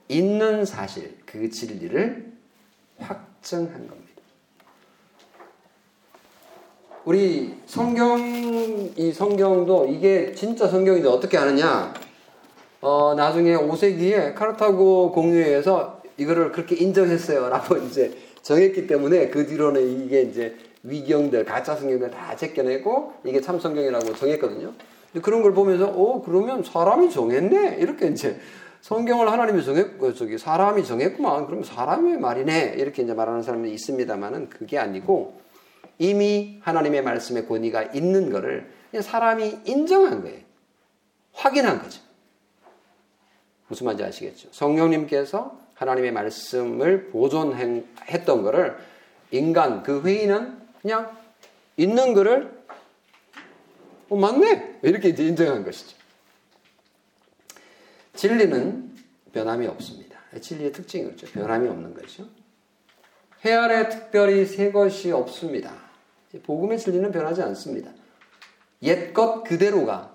있는 0.08 0.64
사실, 0.64 1.16
그 1.24 1.48
진리를 1.48 2.32
확정한 2.98 3.86
겁니다. 3.86 4.03
우리 7.04 7.54
성경, 7.66 8.18
이 8.96 9.12
성경도 9.12 9.86
이게 9.86 10.32
진짜 10.32 10.66
성경인데 10.66 11.06
어떻게 11.06 11.36
아느냐? 11.36 11.92
어, 12.80 13.12
나중에 13.14 13.54
5세기에 13.54 14.34
카르타고 14.34 15.12
공유회에서 15.12 16.00
이거를 16.16 16.50
그렇게 16.52 16.76
인정했어요. 16.76 17.50
라고 17.50 17.76
이제 17.84 18.16
정했기 18.40 18.86
때문에 18.86 19.28
그 19.28 19.46
뒤로는 19.46 20.06
이게 20.06 20.22
이제 20.22 20.56
위경들, 20.82 21.44
가짜 21.44 21.76
성경들 21.76 22.10
다 22.10 22.34
제껴내고 22.36 23.12
이게 23.24 23.42
참 23.42 23.60
성경이라고 23.60 24.14
정했거든요. 24.14 24.72
그런 25.20 25.42
걸 25.42 25.52
보면서, 25.52 25.86
어, 25.86 26.22
그러면 26.24 26.62
사람이 26.62 27.10
정했네? 27.10 27.76
이렇게 27.80 28.06
이제 28.06 28.40
성경을 28.80 29.30
하나님이 29.30 29.62
정했고, 29.62 30.14
저기 30.14 30.38
사람이 30.38 30.84
정했구만. 30.84 31.46
그럼 31.46 31.62
사람의 31.62 32.18
말이네. 32.18 32.76
이렇게 32.78 33.02
이제 33.02 33.12
말하는 33.12 33.42
사람이 33.42 33.70
있습니다만은 33.72 34.48
그게 34.48 34.78
아니고 34.78 35.43
이미 35.98 36.58
하나님의 36.62 37.02
말씀의 37.02 37.46
권위가 37.46 37.84
있는 37.94 38.30
것을 38.30 38.70
사람이 39.00 39.60
인정한 39.64 40.22
거예요. 40.22 40.40
확인한 41.32 41.82
거죠. 41.82 42.00
무슨 43.68 43.86
말인지 43.86 44.04
아시겠죠? 44.04 44.48
성령님께서 44.52 45.58
하나님의 45.74 46.12
말씀을 46.12 47.08
보존했던 47.10 48.42
것을 48.42 48.76
인간 49.30 49.82
그 49.82 50.02
회의는 50.02 50.58
그냥 50.80 51.16
있는 51.76 52.14
것을 52.14 52.64
어, 54.08 54.16
맞네 54.16 54.80
이렇게 54.82 55.08
이제 55.08 55.26
인정한 55.26 55.64
것이죠. 55.64 55.96
진리는 58.14 58.94
변함이 59.32 59.66
없습니다. 59.66 60.20
진리의 60.40 60.72
특징이 60.72 61.04
그렇죠. 61.04 61.26
변함이 61.32 61.68
없는 61.68 61.94
거죠. 61.94 62.28
해 63.44 63.52
아래 63.52 63.88
특별히 63.88 64.46
새 64.46 64.70
것이 64.70 65.10
없습니다. 65.10 65.83
복음의 66.42 66.78
진리는 66.78 67.10
변하지 67.12 67.42
않습니다. 67.42 67.90
옛것 68.82 69.44
그대로가 69.44 70.14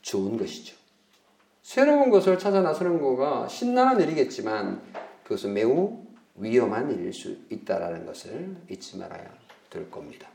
좋은 0.00 0.36
것이죠. 0.36 0.76
새로운 1.62 2.10
것을 2.10 2.38
찾아 2.38 2.60
나서는 2.60 3.00
거가 3.00 3.48
신나는 3.48 4.00
일이겠지만 4.00 4.80
그것은 5.22 5.54
매우 5.54 6.02
위험한 6.36 6.90
일일 6.90 7.12
수 7.12 7.36
있다라는 7.50 8.06
것을 8.06 8.56
잊지 8.68 8.98
말아야 8.98 9.30
될 9.70 9.90
겁니다. 9.90 10.28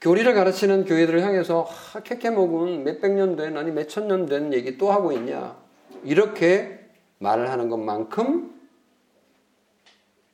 교리를 0.00 0.32
가르치는 0.34 0.84
교회들을 0.84 1.22
향해서 1.22 1.66
아, 1.94 2.00
캐캐먹은 2.00 2.84
몇백 2.84 3.12
년 3.12 3.36
된, 3.36 3.56
아니 3.56 3.70
몇천 3.70 4.06
년 4.06 4.26
된 4.26 4.52
얘기 4.52 4.76
또 4.76 4.92
하고 4.92 5.12
있냐. 5.12 5.56
이렇게 6.04 6.78
말을 7.18 7.50
하는 7.50 7.70
것만큼 7.70 8.54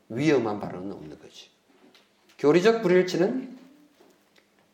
위험한 0.09 0.59
발언은 0.59 0.91
없는 0.93 1.19
거지. 1.21 1.50
교리적 2.41 2.81
불일치는 2.81 3.55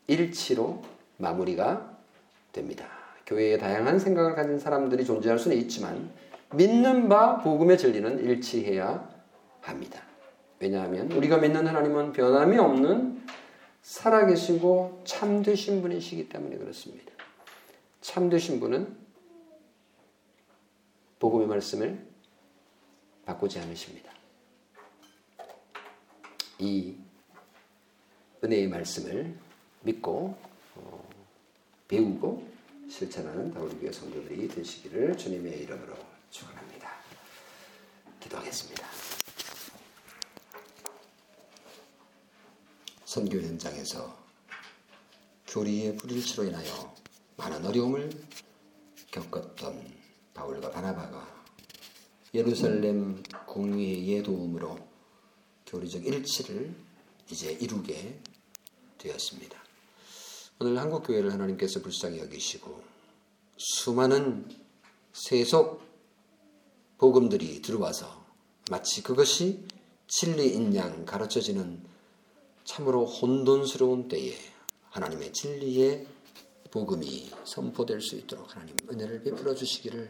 일치로 0.07 0.81
마무리가 1.17 1.97
됩니다. 2.53 2.87
교회에 3.25 3.57
다양한 3.57 3.99
생각을 3.99 4.35
가진 4.35 4.57
사람들이 4.57 5.03
존재할 5.03 5.37
수는 5.37 5.57
있지만 5.57 6.09
믿는 6.53 7.09
바 7.09 7.39
복음의 7.39 7.77
진리는 7.77 8.19
일치해야 8.19 9.09
합니다. 9.59 10.01
왜냐하면 10.61 11.11
우리가 11.11 11.39
믿는 11.39 11.67
하나님은 11.67 12.13
변함이 12.13 12.57
없는 12.57 13.21
살아계시고 13.81 15.01
참되신 15.03 15.81
분이시기 15.81 16.29
때문에 16.29 16.55
그렇습니다. 16.57 17.11
참되신 17.99 18.61
분은 18.61 18.95
복음의 21.19 21.47
말씀을 21.47 21.99
바꾸지 23.25 23.59
않으십니다. 23.59 24.09
이 26.59 26.95
은혜의 28.43 28.67
말씀을 28.67 29.35
믿고 29.81 30.37
어, 30.75 31.09
배우고 31.87 32.47
실천하는 32.89 33.51
다우리교회 33.51 33.91
성도들이 33.91 34.47
되시기를 34.47 35.17
주님의 35.17 35.63
이름으로 35.63 35.95
축원합니다. 36.29 36.89
기도하겠습니다. 38.19 38.87
선교 43.05 43.39
현장에서 43.39 44.15
교리의 45.47 45.95
불일치로 45.95 46.43
인하여 46.43 46.95
많은 47.37 47.65
어려움을 47.65 48.09
겪었던 49.11 49.97
바울과 50.33 50.69
바나바가 50.71 51.37
예루살렘 52.33 53.23
공의의 53.45 54.21
도움으로 54.21 54.77
교리적 55.65 56.05
일치를 56.05 56.75
이제 57.31 57.53
이루게 57.53 58.19
되었습니다. 59.07 59.57
오늘 60.59 60.77
한국 60.79 61.03
교회를 61.03 61.31
하나님께서 61.31 61.81
불쌍히 61.81 62.19
여기시고 62.19 62.83
수많은 63.57 64.49
세속 65.13 65.81
복음들이 66.97 67.61
들어와서 67.61 68.25
마치 68.71 69.03
그것이 69.03 69.65
진리인 70.07 70.75
양 70.75 71.05
가르쳐지는 71.05 71.83
참으로 72.63 73.05
혼돈스러운 73.05 74.07
때에 74.07 74.35
하나님의 74.89 75.31
진리의 75.33 76.07
복음이 76.71 77.31
선포될 77.45 78.01
수 78.01 78.15
있도록 78.15 78.55
하나님 78.55 78.75
은혜를 78.89 79.23
베풀어 79.23 79.55
주시기를 79.55 80.09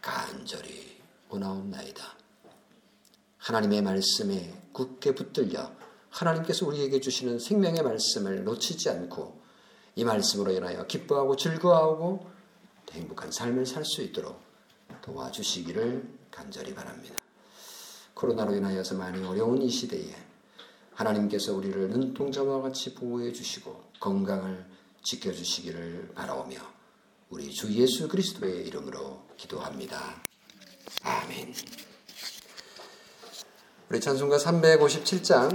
간절히 0.00 0.96
원하옵나이다. 1.28 2.16
하나님의 3.38 3.82
말씀에 3.82 4.52
굳게 4.72 5.14
붙들려 5.14 5.77
하나님께서 6.10 6.66
우리에게 6.66 7.00
주시는 7.00 7.38
생명의 7.38 7.82
말씀을 7.82 8.44
놓치지 8.44 8.90
않고 8.90 9.40
이 9.96 10.04
말씀으로 10.04 10.52
인하여 10.52 10.86
기뻐하고 10.86 11.36
즐거워하고 11.36 12.30
행복한 12.92 13.30
삶을 13.30 13.66
살 13.66 13.84
수 13.84 14.02
있도록 14.02 14.40
도와주시기를 15.02 16.08
간절히 16.30 16.74
바랍니다. 16.74 17.16
코로나로 18.14 18.54
인하여서 18.54 18.96
많이 18.96 19.24
어려운 19.24 19.62
이 19.62 19.70
시대에 19.70 20.14
하나님께서 20.94 21.54
우리를 21.54 21.90
눈동자와 21.90 22.62
같이 22.62 22.94
보호해 22.94 23.32
주시고 23.32 23.84
건강을 24.00 24.66
지켜 25.02 25.32
주시기를 25.32 26.10
바라오며 26.14 26.56
우리 27.30 27.50
주 27.52 27.72
예수 27.74 28.08
그리스도의 28.08 28.66
이름으로 28.66 29.22
기도합니다. 29.36 30.22
아멘. 31.02 31.54
우리 33.90 34.00
찬송가 34.00 34.36
357장 34.38 35.46